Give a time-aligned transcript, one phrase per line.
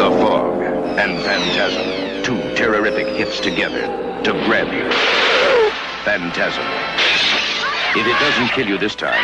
[0.00, 2.24] The Fog and Phantasm.
[2.24, 3.82] Two terrorific hits together
[4.24, 4.90] to grab you.
[6.06, 6.64] Phantasm.
[7.94, 9.22] If it doesn't kill you this time,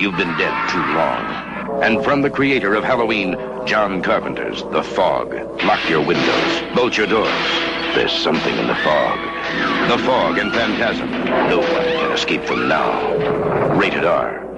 [0.00, 1.82] you've been dead too long.
[1.82, 3.32] And from the creator of Halloween,
[3.66, 5.34] John Carpenter's The Fog.
[5.64, 7.26] Lock your windows, bolt your doors.
[7.96, 9.18] There's something in the fog.
[9.90, 11.10] The Fog and Phantasm.
[11.50, 13.74] No one can escape from now.
[13.76, 14.49] Rated R.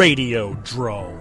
[0.00, 1.20] Radiodrome.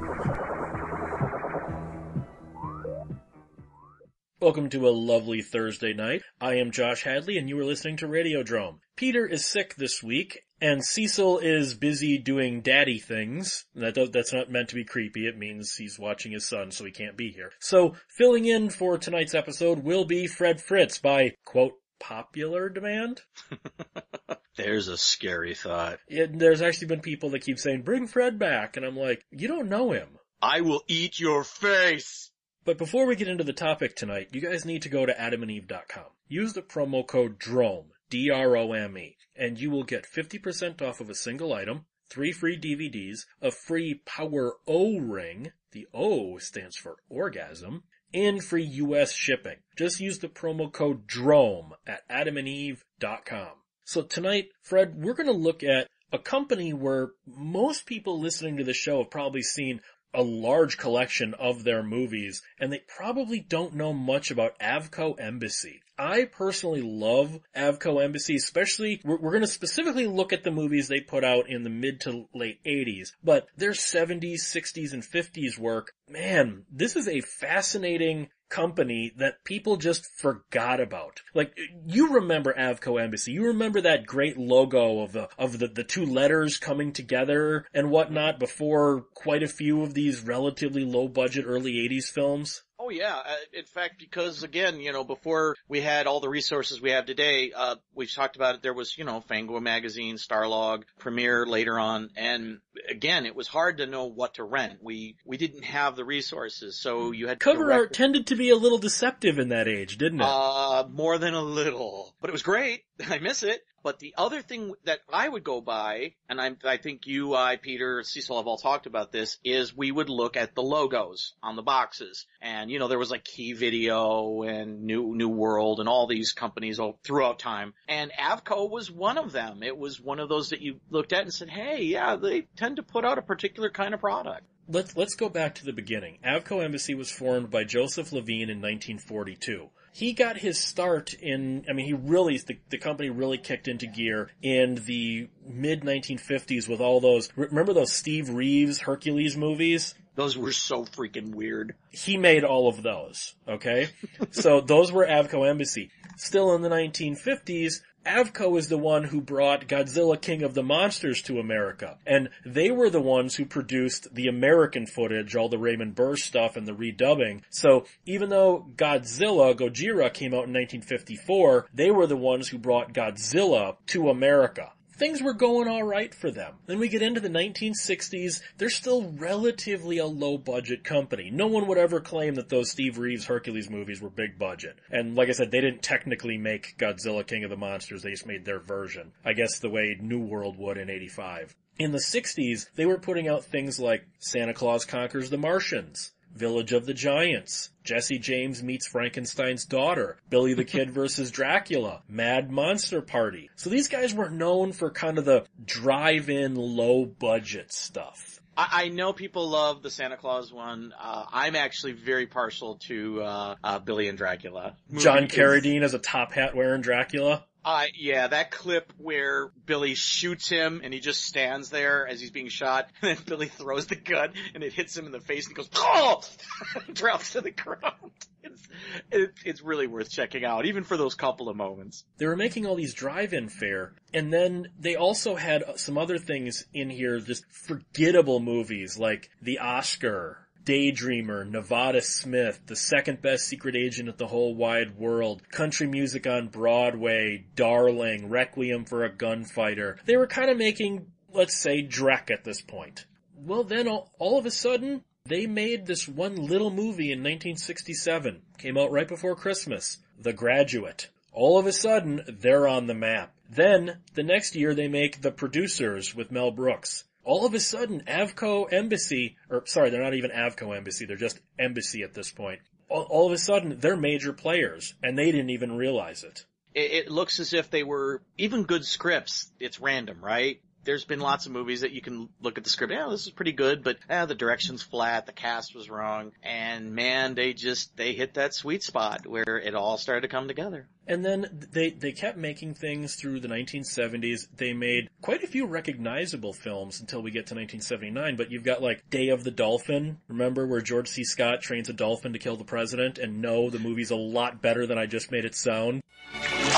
[4.39, 6.21] Welcome to a lovely Thursday night.
[6.39, 8.77] I am Josh Hadley and you are listening to Radio Radiodrome.
[8.95, 13.65] Peter is sick this week and Cecil is busy doing daddy things.
[13.75, 15.27] That does, that's not meant to be creepy.
[15.27, 17.51] It means he's watching his son so he can't be here.
[17.59, 23.23] So filling in for tonight's episode will be Fred Fritz by quote popular demand.
[24.59, 25.99] There's a scary thought.
[26.09, 28.75] It, there's actually been people that keep saying, bring Fred back.
[28.75, 30.17] And I'm like, you don't know him.
[30.41, 32.31] I will eat your face!
[32.65, 36.03] But before we get into the topic tonight, you guys need to go to adamandeve.com.
[36.27, 41.53] Use the promo code DROME, D-R-O-M-E, and you will get 50% off of a single
[41.53, 48.43] item, three free DVDs, a free Power O ring, the O stands for orgasm, and
[48.43, 49.59] free US shipping.
[49.77, 53.58] Just use the promo code DROME at adamandeve.com.
[53.89, 58.63] So tonight, Fred, we're going to look at a company where most people listening to
[58.63, 59.81] the show have probably seen
[60.13, 65.81] a large collection of their movies and they probably don't know much about Avco Embassy.
[65.97, 70.87] I personally love Avco Embassy, especially we're, we're going to specifically look at the movies
[70.87, 75.57] they put out in the mid to late 80s, but their 70s, 60s, and 50s
[75.57, 81.21] work, man, this is a fascinating company that people just forgot about.
[81.33, 83.31] Like, you remember Avco Embassy.
[83.31, 87.91] You remember that great logo of the, of the, the two letters coming together and
[87.91, 92.63] whatnot before quite a few of these relatively low budget early 80s films?
[92.81, 96.81] Oh yeah, uh, in fact, because again, you know, before we had all the resources
[96.81, 100.83] we have today, uh, we've talked about it, there was, you know, Fango magazine, Starlog,
[100.97, 104.79] Premiere later on, and again, it was hard to know what to rent.
[104.81, 108.55] We, we didn't have the resources, so you had Cover art tended to be a
[108.55, 110.27] little deceptive in that age, didn't it?
[110.27, 112.15] Uh, more than a little.
[112.21, 112.83] But it was great.
[113.09, 113.61] I miss it.
[113.81, 117.55] But the other thing that I would go by, and I, I think you, I,
[117.55, 121.55] Peter, Cecil have all talked about this, is we would look at the logos on
[121.55, 122.25] the boxes.
[122.41, 126.33] And, you know, there was like Key Video and New, New World and all these
[126.33, 127.73] companies all throughout time.
[127.87, 129.63] And Avco was one of them.
[129.63, 132.77] It was one of those that you looked at and said, hey, yeah, they tend
[132.77, 134.45] to put out a particular kind of product.
[134.69, 136.19] Let's, let's go back to the beginning.
[136.23, 141.73] Avco Embassy was formed by Joseph Levine in 1942 he got his start in, I
[141.73, 146.79] mean, he really, the, the company really kicked into gear in the mid 1950s with
[146.79, 149.95] all those, remember those Steve Reeves Hercules movies?
[150.15, 151.75] Those were so freaking weird.
[151.91, 153.89] He made all of those, okay?
[154.31, 155.91] so those were Avco Embassy.
[156.17, 161.21] Still in the 1950s, Avco is the one who brought Godzilla King of the Monsters
[161.23, 161.97] to America.
[162.05, 166.55] And they were the ones who produced the American footage, all the Raymond Burr stuff
[166.55, 167.41] and the redubbing.
[167.49, 172.93] So even though Godzilla, Gojira came out in 1954, they were the ones who brought
[172.93, 176.55] Godzilla to America things were going alright for them.
[176.67, 181.31] Then we get into the 1960s, they're still relatively a low budget company.
[181.31, 184.77] No one would ever claim that those Steve Reeves Hercules movies were big budget.
[184.91, 188.27] And like I said, they didn't technically make Godzilla King of the Monsters, they just
[188.27, 189.13] made their version.
[189.23, 191.55] I guess the way New World would in 85.
[191.79, 196.73] In the 60s, they were putting out things like Santa Claus Conquers the Martians, Village
[196.73, 203.01] of the Giants, Jesse James meets Frankenstein's daughter, Billy the Kid versus Dracula, Mad Monster
[203.01, 203.49] Party.
[203.55, 208.39] So these guys were known for kind of the drive-in low budget stuff.
[208.61, 210.93] I, know people love the Santa Claus one.
[210.99, 214.75] Uh, I'm actually very partial to uh, uh, Billy and Dracula.
[214.97, 217.45] John Carradine as a top hat wearing Dracula.
[217.63, 222.31] Uh, yeah, that clip where Billy shoots him and he just stands there as he's
[222.31, 225.47] being shot, and then Billy throws the gun and it hits him in the face
[225.47, 226.21] and he goes, oh!
[226.93, 228.11] drops to the ground.
[228.41, 228.67] It's,
[229.11, 232.05] it, it's really worth checking out, even for those couple of moments.
[232.17, 236.65] They were making all these drive-in fare, and then they also had some other things
[236.73, 243.75] in here, just forgettable movies like The Oscar, Daydreamer, Nevada Smith, the second best secret
[243.75, 249.97] agent at the whole wide world, country music on Broadway, Darling, Requiem for a Gunfighter.
[250.05, 253.07] They were kind of making, let's say, Drek at this point.
[253.35, 258.43] Well then all, all of a sudden, they made this one little movie in 1967.
[258.59, 259.97] Came out right before Christmas.
[260.19, 261.09] The Graduate.
[261.31, 263.33] All of a sudden, they're on the map.
[263.49, 267.05] Then, the next year they make The Producers with Mel Brooks.
[267.29, 271.39] All of a sudden, Avco Embassy, or sorry, they're not even Avco Embassy, they're just
[271.59, 272.59] Embassy at this point.
[272.87, 276.43] All, all of a sudden, they're major players, and they didn't even realize it.
[276.73, 279.51] It, it looks as if they were even good scripts.
[279.59, 280.59] It's random, right?
[280.83, 282.91] there's been lots of movies that you can look at the script.
[282.91, 286.93] Yeah, this is pretty good, but yeah, the direction's flat, the cast was wrong, and
[286.93, 290.87] man, they just they hit that sweet spot where it all started to come together.
[291.09, 294.47] And then they they kept making things through the 1970s.
[294.55, 298.35] They made quite a few recognizable films until we get to 1979.
[298.35, 300.19] But you've got like Day of the Dolphin.
[300.27, 301.23] Remember where George C.
[301.23, 303.17] Scott trains a dolphin to kill the president?
[303.17, 306.03] And no, the movie's a lot better than I just made it sound.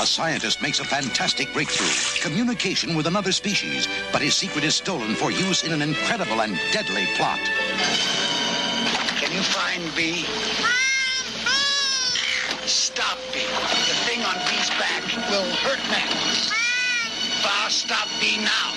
[0.00, 5.14] A scientist makes a fantastic breakthrough, communication with another species, but his secret is stolen
[5.14, 7.38] for use in an incredible and deadly plot.
[9.20, 10.24] Can you find B?
[15.32, 16.08] Will hurt men.
[17.42, 18.74] Bow, stop B now.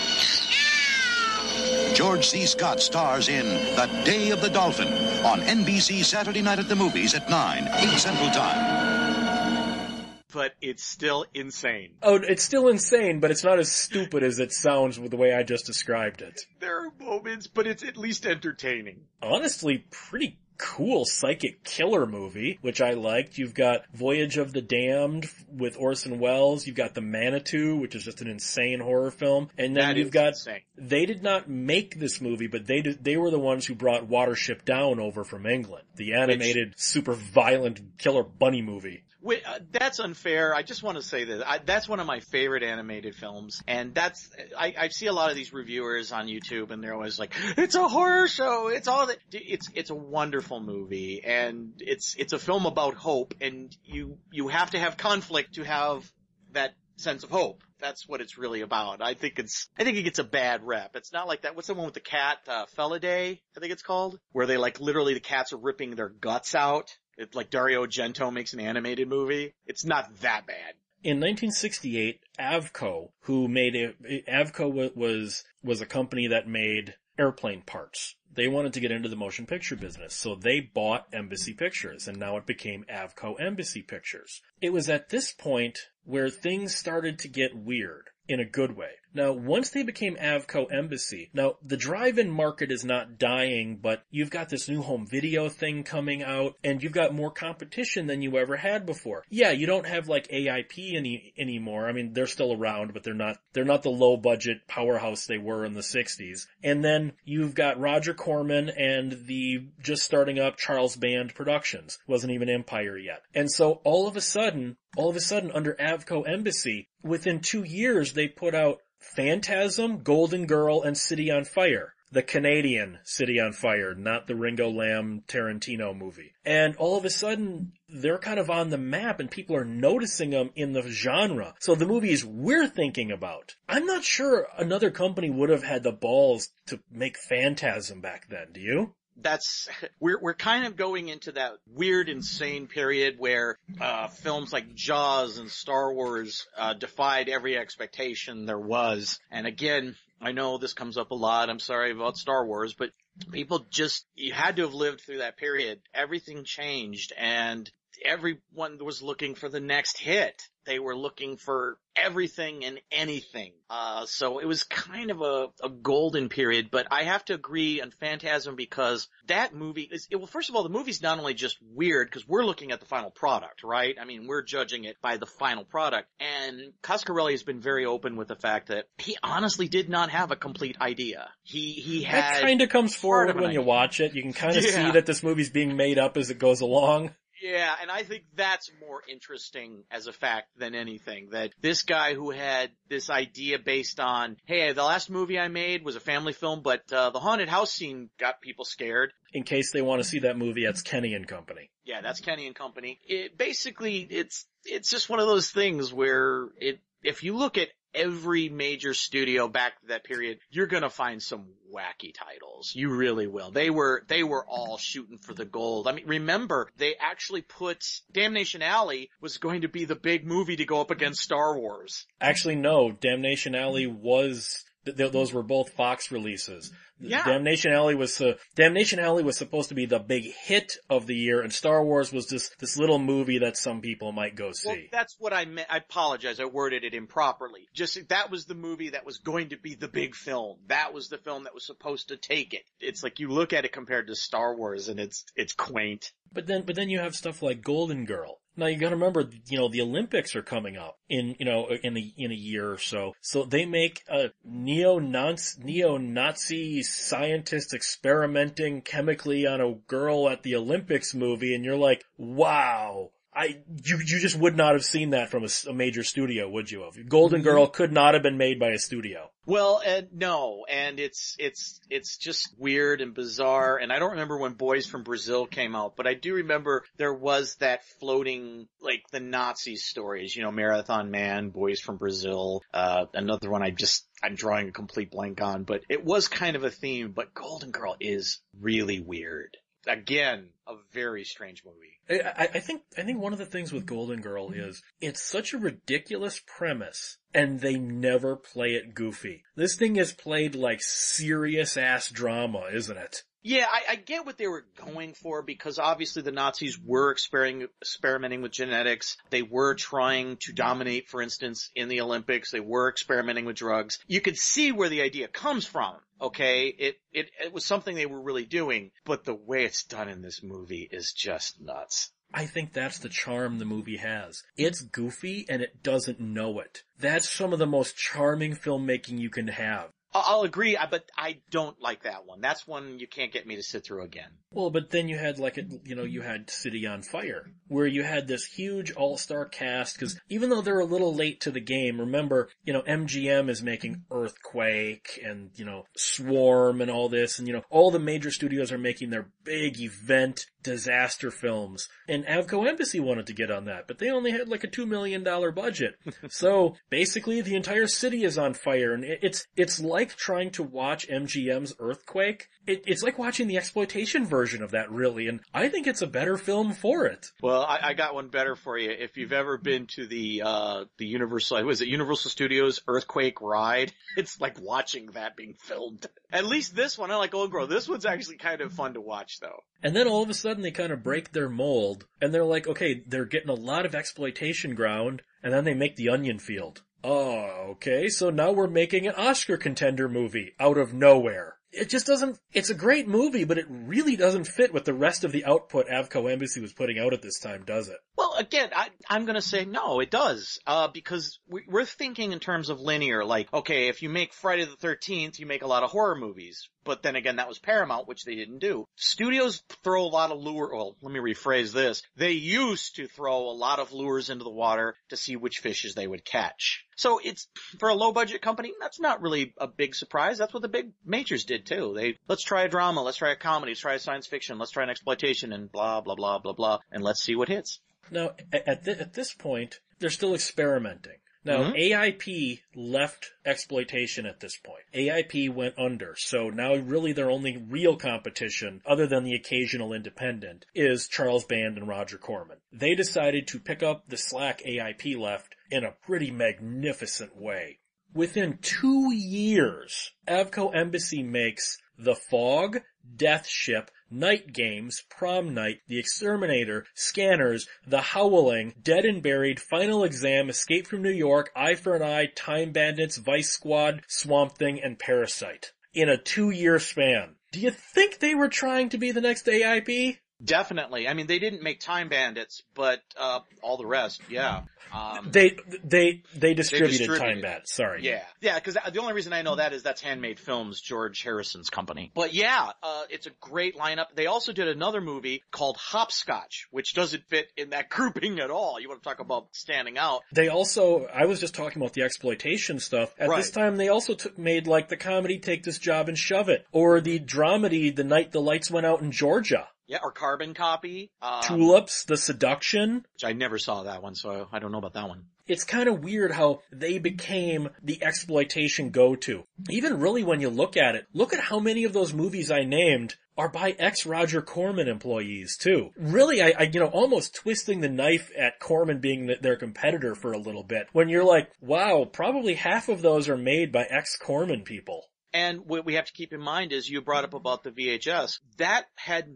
[1.93, 2.45] George C.
[2.45, 4.87] Scott stars in The Day of the Dolphin
[5.25, 10.05] on NBC Saturday night at the movies at 9, 8 Central Time.
[10.31, 11.95] But it's still insane.
[12.01, 15.33] Oh, it's still insane, but it's not as stupid as it sounds with the way
[15.33, 16.39] I just described it.
[16.61, 19.01] There are moments, but it's at least entertaining.
[19.21, 23.37] Honestly, pretty cool psychic killer movie, which I liked.
[23.37, 26.65] You've got Voyage of the Damned with Orson Welles.
[26.67, 29.49] You've got The Manitou, which is just an insane horror film.
[29.57, 30.61] And then That you've got, insane.
[30.77, 34.07] they did not make this movie, but they did, they were the ones who brought
[34.09, 35.83] Watership Down over from England.
[35.95, 39.03] The animated, super violent killer bunny movie.
[39.25, 40.54] Uh, that's unfair.
[40.54, 43.94] I just want to say that I, that's one of my favorite animated films, and
[43.94, 47.33] that's I, I see a lot of these reviewers on YouTube, and they're always like,
[47.57, 48.68] "It's a horror show.
[48.68, 53.33] It's all that." It's it's a wonderful movie, and it's it's a film about hope,
[53.42, 56.10] and you you have to have conflict to have
[56.51, 57.63] that sense of hope.
[57.80, 59.01] That's what it's really about.
[59.01, 60.95] I think it's I think it gets a bad rep.
[60.95, 61.56] It's not like that.
[61.56, 62.38] What's the one with the cat?
[62.48, 66.10] Uh, Felidae, I think it's called, where they like literally the cats are ripping their
[66.10, 66.95] guts out.
[67.17, 69.53] It's like Dario Argento makes an animated movie.
[69.65, 70.75] It's not that bad.
[71.03, 78.15] In 1968, Avco, who made it, Avco was, was a company that made airplane parts.
[78.33, 82.19] They wanted to get into the motion picture business, so they bought Embassy Pictures, and
[82.19, 84.41] now it became Avco Embassy Pictures.
[84.62, 88.09] It was at this point where things started to get weird.
[88.27, 88.94] In a good way.
[89.15, 94.29] Now, once they became Avco Embassy, now the drive-in market is not dying, but you've
[94.29, 98.38] got this new home video thing coming out, and you've got more competition than you
[98.38, 99.23] ever had before.
[99.29, 101.88] Yeah, you don't have like AIP any anymore.
[101.88, 105.38] I mean, they're still around, but they're not they're not the low budget powerhouse they
[105.38, 106.47] were in the 60s.
[106.62, 111.97] And then you've got Roger Corman and the just starting up Charles Band Productions.
[112.06, 113.21] Wasn't even Empire yet.
[113.33, 117.63] And so all of a sudden, all of a sudden under Avco Embassy, within two
[117.63, 118.81] years they put out
[119.13, 121.93] Phantasm, Golden Girl, and City on Fire.
[122.11, 126.33] The Canadian City on Fire, not the Ringo Lam Tarantino movie.
[126.45, 130.29] And all of a sudden, they're kind of on the map and people are noticing
[130.29, 131.55] them in the genre.
[131.59, 135.91] So the movies we're thinking about, I'm not sure another company would have had the
[135.91, 138.95] balls to make Phantasm back then, do you?
[139.17, 139.67] That's
[140.00, 145.38] we're we're kind of going into that weird, insane period where uh, films like Jaws
[145.38, 149.19] and Star Wars uh, defied every expectation there was.
[149.31, 151.50] And again, I know this comes up a lot.
[151.50, 152.91] I'm sorry about Star Wars, but
[153.31, 155.81] people just you had to have lived through that period.
[155.93, 157.69] Everything changed, and
[158.03, 160.41] everyone was looking for the next hit.
[160.65, 163.51] They were looking for everything and anything.
[163.69, 167.81] Uh, so it was kind of a, a golden period, but I have to agree
[167.81, 171.33] on Phantasm because that movie is, it, well, first of all, the movie's not only
[171.33, 173.95] just weird because we're looking at the final product, right?
[173.99, 176.07] I mean, we're judging it by the final product.
[176.19, 180.31] And Coscarelli has been very open with the fact that he honestly did not have
[180.31, 181.29] a complete idea.
[181.43, 182.35] He, he had.
[182.35, 184.13] That kind of comes forward when you watch it.
[184.13, 184.71] You can kind of Yeah.
[184.87, 187.11] see that this movie's being made up as it goes along.
[187.42, 191.30] Yeah, and I think that's more interesting as a fact than anything.
[191.32, 195.84] That this guy who had this idea based on, hey, the last movie I made
[195.84, 199.12] was a family film, but uh, the haunted house scene got people scared.
[199.34, 201.70] In case they want to see that movie, that's Kenny and Company.
[201.84, 203.00] Yeah, that's Kenny and Company.
[203.06, 207.70] It basically it's it's just one of those things where it if you look at
[207.95, 212.73] every major studio back to that period, you're gonna find some wacky titles.
[212.75, 213.51] You really will.
[213.51, 215.87] They were, they were all shooting for the gold.
[215.87, 220.55] I mean, remember, they actually put Damnation Alley was going to be the big movie
[220.57, 222.05] to go up against Star Wars.
[222.21, 226.72] Actually, no, Damnation Alley was th- th- those were both Fox releases.
[227.00, 227.25] Yeah.
[227.25, 231.15] Damnation Alley was uh, Damnation Alley was supposed to be the big hit of the
[231.15, 234.70] year, and Star Wars was just this little movie that some people might go see.
[234.70, 235.68] Well, that's what I meant.
[235.70, 236.39] I apologize.
[236.39, 237.68] I worded it improperly.
[237.74, 240.60] Just that was the movie that was going to be the big film.
[240.68, 242.63] That was the film that was supposed to take it.
[242.80, 246.12] It's like you look at it compared to Star Wars, and it's it's quaint.
[246.32, 248.39] But then, but then you have stuff like Golden Girl.
[248.57, 251.97] Now you gotta remember, you know, the Olympics are coming up in, you know, in
[251.97, 253.13] a, in a year or so.
[253.21, 261.13] So they make a neo neo-Nazi scientist experimenting chemically on a girl at the Olympics
[261.13, 263.12] movie and you're like, wow.
[263.36, 266.84] I, you, you just would not have seen that from a major studio, would you
[266.84, 267.10] have?
[267.10, 269.30] Golden Girl could not have been made by a studio.
[269.46, 273.77] Well, and no, and it's it's it's just weird and bizarre.
[273.77, 277.13] And I don't remember when Boys from Brazil came out, but I do remember there
[277.13, 280.36] was that floating like the Nazi stories.
[280.36, 282.63] You know, Marathon Man, Boys from Brazil.
[282.74, 286.56] Uh, another one I just I'm drawing a complete blank on, but it was kind
[286.56, 287.12] of a theme.
[287.12, 289.58] But Golden Girl is really weird.
[289.88, 292.24] Again, a very strange movie.
[292.24, 295.54] I, I think I think one of the things with Golden Girl is it's such
[295.54, 299.44] a ridiculous premise, and they never play it goofy.
[299.56, 303.24] This thing is played like serious ass drama, isn't it?
[303.48, 307.68] Yeah, I, I get what they were going for because obviously the Nazis were experimenting,
[307.80, 309.18] experimenting with genetics.
[309.30, 312.50] They were trying to dominate, for instance, in the Olympics.
[312.50, 314.00] They were experimenting with drugs.
[314.08, 315.94] You could see where the idea comes from.
[316.22, 320.07] Okay, it, it, it was something they were really doing, but the way it's done
[320.07, 322.12] in this movie is just nuts.
[322.34, 324.43] I think that's the charm the movie has.
[324.57, 326.84] It's goofy and it doesn't know it.
[327.00, 329.89] That's some of the most charming filmmaking you can have.
[330.25, 332.41] I'll agree, but I don't like that one.
[332.41, 334.29] That's one you can't get me to sit through again.
[334.51, 337.88] Well, but then you had like, a, you know, you had City on Fire, where
[337.88, 341.60] you had this huge all-star cast, cause even though they're a little late to the
[341.60, 347.39] game, remember, you know, MGM is making Earthquake and, you know, Swarm and all this,
[347.39, 351.88] and you know, all the major studios are making their big event disaster films.
[352.07, 354.86] And Avco Embassy wanted to get on that, but they only had like a two
[354.86, 355.95] million dollar budget.
[356.29, 361.07] so basically the entire city is on fire and it's, it's like trying to watch
[361.07, 362.50] MGM's Earthquake.
[362.65, 366.07] It, it's like watching the exploitation version of that really, and I think it's a
[366.07, 367.27] better film for it.
[367.41, 368.89] Well, I, I got one better for you.
[368.89, 373.93] If you've ever been to the uh the Universal, was it Universal Studios Earthquake ride?
[374.17, 376.07] It's like watching that being filmed.
[376.31, 377.67] At least this one, I like Old Girl.
[377.67, 379.63] This one's actually kind of fun to watch, though.
[379.84, 382.67] And then all of a sudden they kind of break their mold and they're like,
[382.67, 386.81] okay, they're getting a lot of exploitation ground and then they make the onion field.
[387.03, 391.57] Oh, okay, so now we're making an Oscar contender movie out of nowhere.
[391.71, 395.24] It just doesn't, it's a great movie, but it really doesn't fit with the rest
[395.24, 397.97] of the output Avco Embassy was putting out at this time, does it?
[398.17, 402.39] Well, again, I, I'm gonna say no, it does, uh, because we, we're thinking in
[402.39, 403.24] terms of linear.
[403.24, 406.70] Like, okay, if you make Friday the 13th, you make a lot of horror movies.
[406.86, 408.86] But then again, that was Paramount, which they didn't do.
[408.96, 412.04] Studios throw a lot of lure, well, let me rephrase this.
[412.15, 415.96] They used to throw a lot of lures into the water to see which fishes
[415.96, 416.86] they would catch.
[416.96, 417.48] So it's,
[417.80, 420.38] for a low budget company, that's not really a big surprise.
[420.38, 421.94] That's what the big majors did too.
[421.96, 424.72] They, let's try a drama, let's try a comedy, let's try a science fiction, let's
[424.72, 427.80] try an exploitation and blah, blah, blah, blah, blah, and let's see what hits.
[428.12, 431.17] Now, at, th- at this point, they're still experimenting.
[431.43, 431.77] Now, Mhm.
[431.91, 434.83] AIP left exploitation at this point.
[434.95, 440.65] AIP went under, so now really their only real competition, other than the occasional independent,
[440.74, 442.57] is Charles Band and Roger Corman.
[442.71, 447.77] They decided to pick up the slack AIP left in a pretty magnificent way.
[448.13, 452.81] Within two years, Avco Embassy makes The Fog,
[453.15, 460.03] Death Ship, Night Games, Prom Night, The Exterminator, Scanners, The Howling, Dead and Buried, Final
[460.03, 464.81] Exam, Escape from New York, Eye for an Eye, Time Bandits, Vice Squad, Swamp Thing,
[464.81, 465.71] and Parasite.
[465.93, 467.35] In a two year span.
[467.51, 470.17] Do you think they were trying to be the next AIP?
[470.45, 471.07] Definitely.
[471.07, 474.61] I mean, they didn't make Time Bandits, but uh, all the rest, yeah.
[474.93, 477.25] Um, They they they distributed, distributed.
[477.25, 477.67] Time Bat.
[477.67, 478.03] Sorry.
[478.03, 478.55] yeah, yeah.
[478.55, 482.11] Because the only reason I know that is that's Handmade Films, George Harrison's company.
[482.13, 484.05] But yeah, uh, it's a great lineup.
[484.15, 488.79] They also did another movie called Hopscotch, which doesn't fit in that grouping at all.
[488.79, 490.21] You want to talk about standing out?
[490.31, 493.13] They also, I was just talking about the exploitation stuff.
[493.17, 496.47] At this time, they also took, made like the comedy Take This Job and Shove
[496.49, 499.67] It, or the dramedy The Night the Lights Went Out in Georgia.
[499.88, 501.12] Yeah, or Carbon Copy.
[501.22, 503.06] Um, Tulips, The Seduction.
[503.13, 505.25] Which I never saw that one, so I don't know about that one.
[505.48, 509.44] It's kind of weird how they became the exploitation go-to.
[509.70, 512.63] Even really when you look at it, look at how many of those movies I
[512.63, 515.92] named are by ex-Roger Corman employees too.
[515.98, 520.15] Really, I, I, you know, almost twisting the knife at Corman being the, their competitor
[520.15, 520.88] for a little bit.
[520.94, 525.06] When you're like, wow, probably half of those are made by ex-Corman people.
[525.34, 528.39] And what we have to keep in mind is you brought up about the VHS.
[528.58, 529.27] That had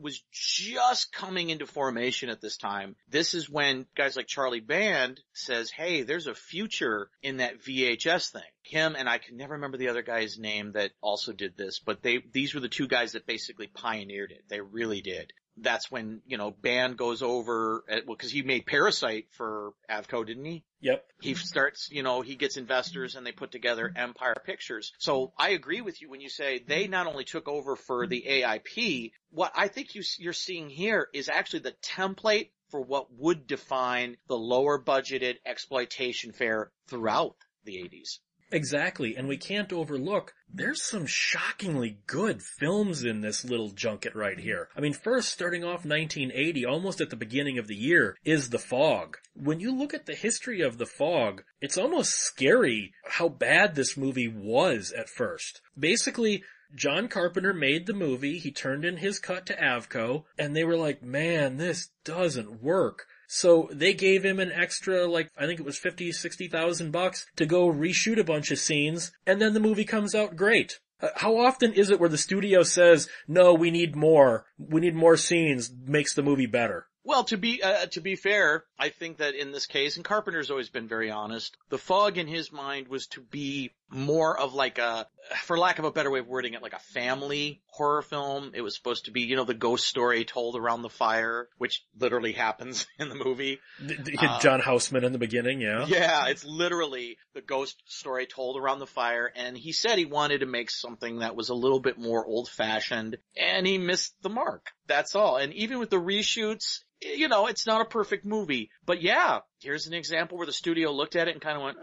[0.00, 2.96] was just coming into formation at this time.
[3.08, 8.30] This is when guys like Charlie Band says, "Hey, there's a future in that VHS
[8.30, 11.78] thing." Him and I can never remember the other guy's name that also did this,
[11.78, 14.44] but they these were the two guys that basically pioneered it.
[14.48, 15.32] They really did.
[15.56, 20.26] That's when, you know, Band goes over, at, well, cause he made Parasite for Avco,
[20.26, 20.64] didn't he?
[20.80, 21.04] Yep.
[21.20, 24.92] he starts, you know, he gets investors and they put together Empire Pictures.
[24.98, 28.24] So I agree with you when you say they not only took over for the
[28.28, 33.46] AIP, what I think you, you're seeing here is actually the template for what would
[33.46, 38.18] define the lower budgeted exploitation fare throughout the 80s.
[38.52, 44.38] Exactly, and we can't overlook, there's some shockingly good films in this little junket right
[44.38, 44.68] here.
[44.76, 48.58] I mean, first, starting off 1980, almost at the beginning of the year, is The
[48.58, 49.16] Fog.
[49.34, 53.96] When you look at the history of The Fog, it's almost scary how bad this
[53.96, 55.62] movie was at first.
[55.78, 56.44] Basically,
[56.74, 60.76] John Carpenter made the movie, he turned in his cut to Avco, and they were
[60.76, 63.06] like, man, this doesn't work.
[63.34, 67.46] So they gave him an extra, like, I think it was 50, 60,000 bucks to
[67.46, 70.80] go reshoot a bunch of scenes, and then the movie comes out great.
[71.00, 74.94] Uh, How often is it where the studio says, no, we need more, we need
[74.94, 76.88] more scenes, makes the movie better?
[77.04, 80.52] Well, to be uh, to be fair, I think that in this case, and Carpenter's
[80.52, 81.56] always been very honest.
[81.68, 85.84] The fog in his mind was to be more of like a, for lack of
[85.84, 88.52] a better way of wording it, like a family horror film.
[88.54, 91.84] It was supposed to be, you know, the ghost story told around the fire, which
[91.98, 93.60] literally happens in the movie.
[94.18, 95.86] Uh, John Houseman in the beginning, yeah?
[95.86, 100.38] Yeah, it's literally the ghost story told around the fire, and he said he wanted
[100.38, 104.30] to make something that was a little bit more old fashioned, and he missed the
[104.30, 104.70] mark.
[104.86, 105.36] That's all.
[105.36, 108.70] And even with the reshoots, you know, it's not a perfect movie.
[108.84, 111.78] But yeah, here's an example where the studio looked at it and kind of went,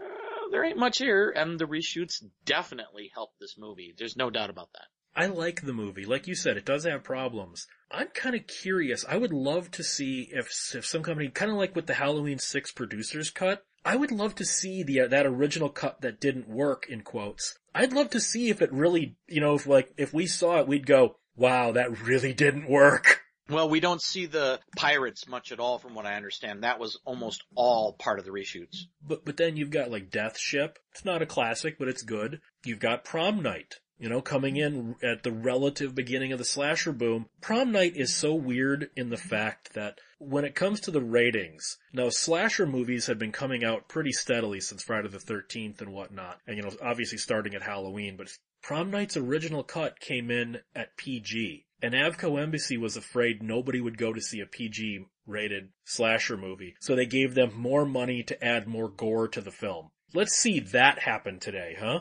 [0.50, 3.94] there ain't much here, and the reshoots definitely helped this movie.
[3.96, 4.86] There's no doubt about that.
[5.14, 6.04] I like the movie.
[6.04, 7.66] Like you said, it does have problems.
[7.90, 9.04] I'm kind of curious.
[9.08, 12.38] I would love to see if, if some company, kind of like with the Halloween
[12.38, 16.86] 6 producer's cut, I would love to see the, that original cut that didn't work,
[16.88, 17.58] in quotes.
[17.74, 20.68] I'd love to see if it really, you know, if like, if we saw it,
[20.68, 23.19] we'd go, wow, that really didn't work.
[23.50, 26.62] Well, we don't see the pirates much at all from what I understand.
[26.62, 28.84] That was almost all part of the reshoots.
[29.06, 30.78] But, but then you've got like Death Ship.
[30.92, 32.40] It's not a classic, but it's good.
[32.64, 33.76] You've got Prom Night.
[33.98, 37.26] You know, coming in at the relative beginning of the slasher boom.
[37.42, 41.76] Prom Night is so weird in the fact that when it comes to the ratings,
[41.92, 46.38] now slasher movies have been coming out pretty steadily since Friday the 13th and whatnot.
[46.46, 48.30] And you know, obviously starting at Halloween, but
[48.62, 51.66] Prom Night's original cut came in at PG.
[51.82, 56.74] And Avco Embassy was afraid nobody would go to see a PG rated slasher movie,
[56.80, 59.90] so they gave them more money to add more gore to the film.
[60.12, 62.00] Let's see that happen today, huh?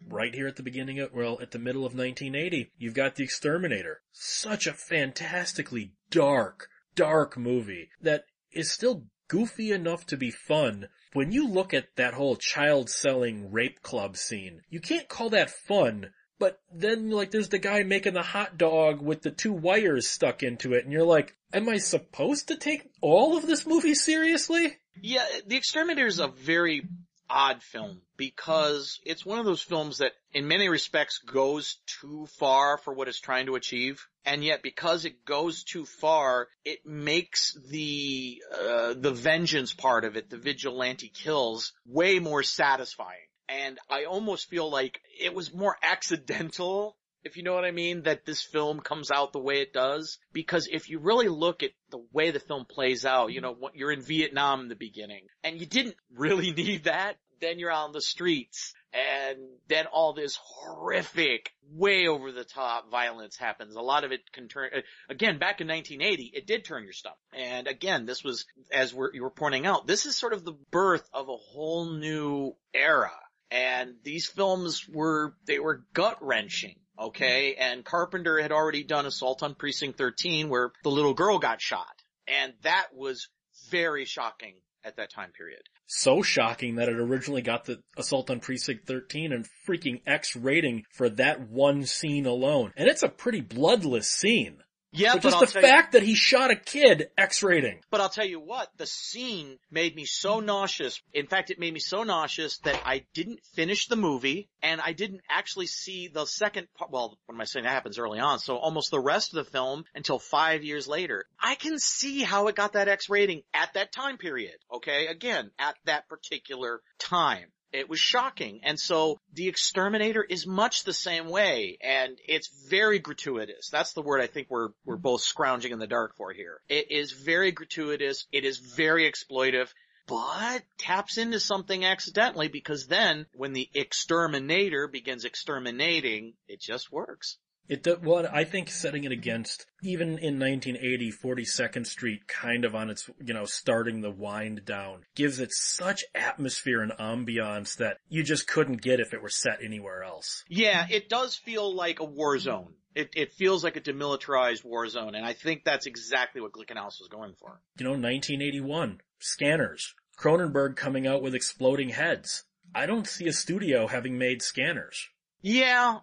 [0.08, 3.24] right here at the beginning of, well, at the middle of 1980, you've got The
[3.24, 4.02] Exterminator.
[4.12, 10.88] Such a fantastically dark, dark movie that is still goofy enough to be fun.
[11.14, 15.50] When you look at that whole child selling rape club scene, you can't call that
[15.50, 20.08] fun, but then like there's the guy making the hot dog with the two wires
[20.08, 23.96] stuck into it and you're like, am I supposed to take all of this movie
[23.96, 24.78] seriously?
[25.02, 26.84] Yeah, The Exterminator is a very
[27.30, 32.78] odd film because it's one of those films that in many respects goes too far
[32.78, 34.06] for what it's trying to achieve.
[34.26, 40.18] And yet because it goes too far, it makes the, uh, the vengeance part of
[40.18, 43.27] it, the vigilante kills, way more satisfying.
[43.50, 48.04] And I almost feel like it was more accidental if you know what I mean,
[48.04, 50.18] that this film comes out the way it does.
[50.32, 53.92] Because if you really look at the way the film plays out, you know, you're
[53.92, 58.02] in Vietnam in the beginning, and you didn't really need that, then you're on the
[58.02, 58.74] streets.
[58.94, 63.76] and then all this horrific, way over the top violence happens.
[63.76, 64.80] A lot of it can turn, uh,
[65.10, 67.18] again, back in 1980, it did turn your stomach.
[67.34, 70.56] And again, this was, as we're, you were pointing out, this is sort of the
[70.72, 73.12] birth of a whole new era.
[73.50, 76.76] And these films were, they were gut wrenching.
[77.00, 77.56] Okay.
[77.56, 81.86] And Carpenter had already done Assault on Precinct 13 where the little girl got shot.
[82.28, 83.30] And that was
[83.70, 85.62] very shocking at that time period.
[85.86, 90.84] So shocking that it originally got the Assault on Precinct 13 and freaking X rating
[90.92, 92.74] for that one scene alone.
[92.76, 94.58] And it's a pretty bloodless scene.
[94.98, 97.44] Yeah, but but just I'll the tell you- fact that he shot a kid, X
[97.44, 97.82] rating.
[97.90, 101.02] But I'll tell you what, the scene made me so nauseous.
[101.14, 104.94] In fact, it made me so nauseous that I didn't finish the movie and I
[104.94, 106.92] didn't actually see the second part.
[106.92, 107.66] Well, what am I saying?
[107.66, 108.40] That happens early on.
[108.40, 111.26] So almost the rest of the film until five years later.
[111.40, 114.56] I can see how it got that X rating at that time period.
[114.74, 115.08] Okay.
[115.08, 117.48] Again, at that particular time.
[117.74, 118.62] It was shocking.
[118.64, 123.70] And so the exterminator is much the same way and it's very gratuitous.
[123.70, 126.62] That's the word I think we're, we're both scrounging in the dark for here.
[126.70, 128.26] It is very gratuitous.
[128.32, 129.70] It is very exploitive.
[130.08, 137.38] But taps into something accidentally because then when the exterminator begins exterminating, it just works.
[137.68, 142.76] It do, well, I think setting it against even in 1980, 42nd Street, kind of
[142.76, 147.98] on its you know starting the wind down, gives it such atmosphere and ambiance that
[148.10, 150.44] you just couldn't get if it were set anywhere else.
[150.48, 152.74] Yeah, it does feel like a war zone.
[152.96, 157.00] It, it feels like a demilitarized war zone, and I think that's exactly what Glickenhaus
[157.00, 157.62] was going for.
[157.78, 162.46] You know, 1981, Scanners, Cronenberg coming out with exploding heads.
[162.74, 165.10] I don't see a studio having made Scanners.
[165.42, 166.00] Yeah,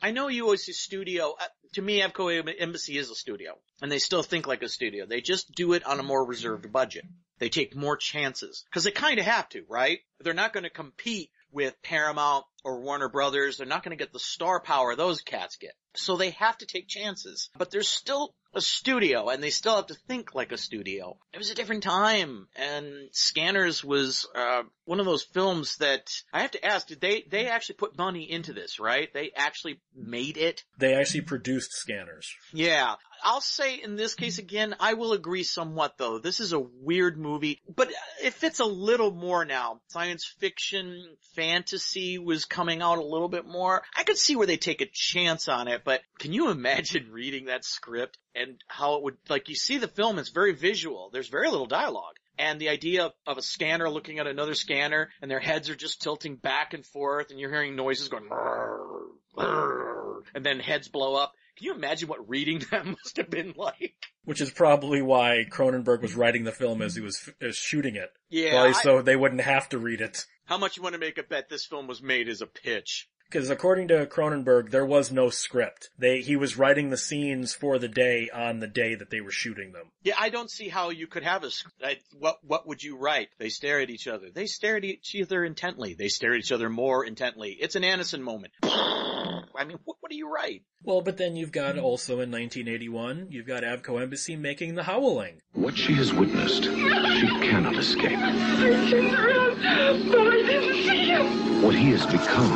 [0.00, 1.34] I, know you always say studio.
[1.40, 5.06] Uh, to me, Avco Embassy is a studio, and they still think like a studio.
[5.06, 7.04] They just do it on a more reserved budget.
[7.38, 10.00] They take more chances because they kind of have to, right?
[10.20, 13.56] They're not going to compete with Paramount or Warner Brothers.
[13.56, 15.72] They're not going to get the star power those cats get.
[15.94, 17.50] So they have to take chances.
[17.58, 21.16] But there's still a studio and they still have to think like a studio.
[21.32, 26.42] It was a different time and Scanners was, uh, one of those films that I
[26.42, 29.12] have to ask, did they, they actually put money into this, right?
[29.12, 30.64] They actually made it?
[30.78, 32.34] They actually produced Scanners.
[32.52, 32.96] Yeah.
[33.22, 36.18] I'll say in this case again, I will agree somewhat though.
[36.18, 37.90] This is a weird movie, but
[38.22, 39.80] it fits a little more now.
[39.88, 43.82] Science fiction, fantasy was coming out a little bit more.
[43.96, 47.46] I could see where they take a chance on it, but can you imagine reading
[47.46, 51.08] that script and how it would, like you see the film, it's very visual.
[51.12, 52.16] There's very little dialogue.
[52.38, 56.02] And the idea of a scanner looking at another scanner and their heads are just
[56.02, 61.14] tilting back and forth and you're hearing noises going, "Rrr, rrr," and then heads blow
[61.14, 61.34] up.
[61.56, 63.94] Can you imagine what reading that must have been like?
[64.24, 68.10] Which is probably why Cronenberg was writing the film as he was as shooting it.
[68.30, 68.52] Yeah.
[68.52, 70.24] Probably I- so they wouldn't have to read it.
[70.50, 73.08] How much you want to make a bet this film was made as a pitch?
[73.30, 75.90] Because according to Cronenberg, there was no script.
[75.96, 79.30] They, he was writing the scenes for the day on the day that they were
[79.30, 79.92] shooting them.
[80.02, 81.80] Yeah, I don't see how you could have a script.
[81.84, 83.28] I- What what would you write?
[83.38, 84.30] They stare at each other.
[84.34, 85.94] They stare at each other intently.
[85.94, 87.56] They stare at each other more intently.
[87.60, 88.52] It's an Anderson moment.
[88.64, 90.64] I mean, what, what do you write?
[90.82, 95.42] Well, but then you've got also in 1981, you've got Avco Embassy making The Howling.
[95.52, 98.18] What she has witnessed, she cannot escape.
[98.18, 98.80] I
[99.14, 101.62] around, but I didn't see him.
[101.62, 102.50] What he has become,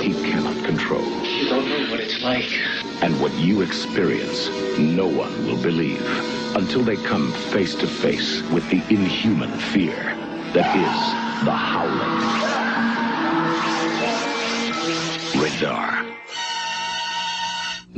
[0.00, 1.04] he cannot control.
[1.24, 2.50] You don't know what it's like.
[3.02, 4.48] And what you experience,
[4.78, 6.02] no one will believe
[6.56, 10.16] until they come face to face with the inhuman fear
[10.54, 12.16] that is the howling.
[15.42, 16.06] Radar.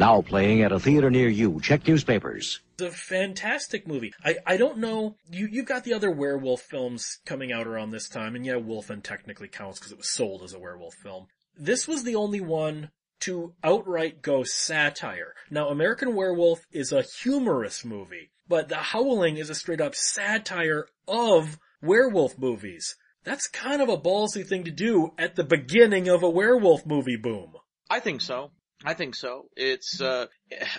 [0.01, 1.61] Now playing at a theater near you.
[1.61, 2.61] Check newspapers.
[2.79, 4.15] It's a fantastic movie.
[4.25, 8.09] I, I don't know, you, you've got the other werewolf films coming out around this
[8.09, 11.27] time, and yeah, Wolfen technically counts because it was sold as a werewolf film.
[11.55, 12.89] This was the only one
[13.21, 15.35] to outright go satire.
[15.51, 20.87] Now, American Werewolf is a humorous movie, but The Howling is a straight up satire
[21.07, 22.97] of werewolf movies.
[23.25, 27.17] That's kind of a ballsy thing to do at the beginning of a werewolf movie
[27.17, 27.53] boom.
[27.91, 28.53] I think so.
[28.85, 29.49] I think so.
[29.57, 30.27] It's uh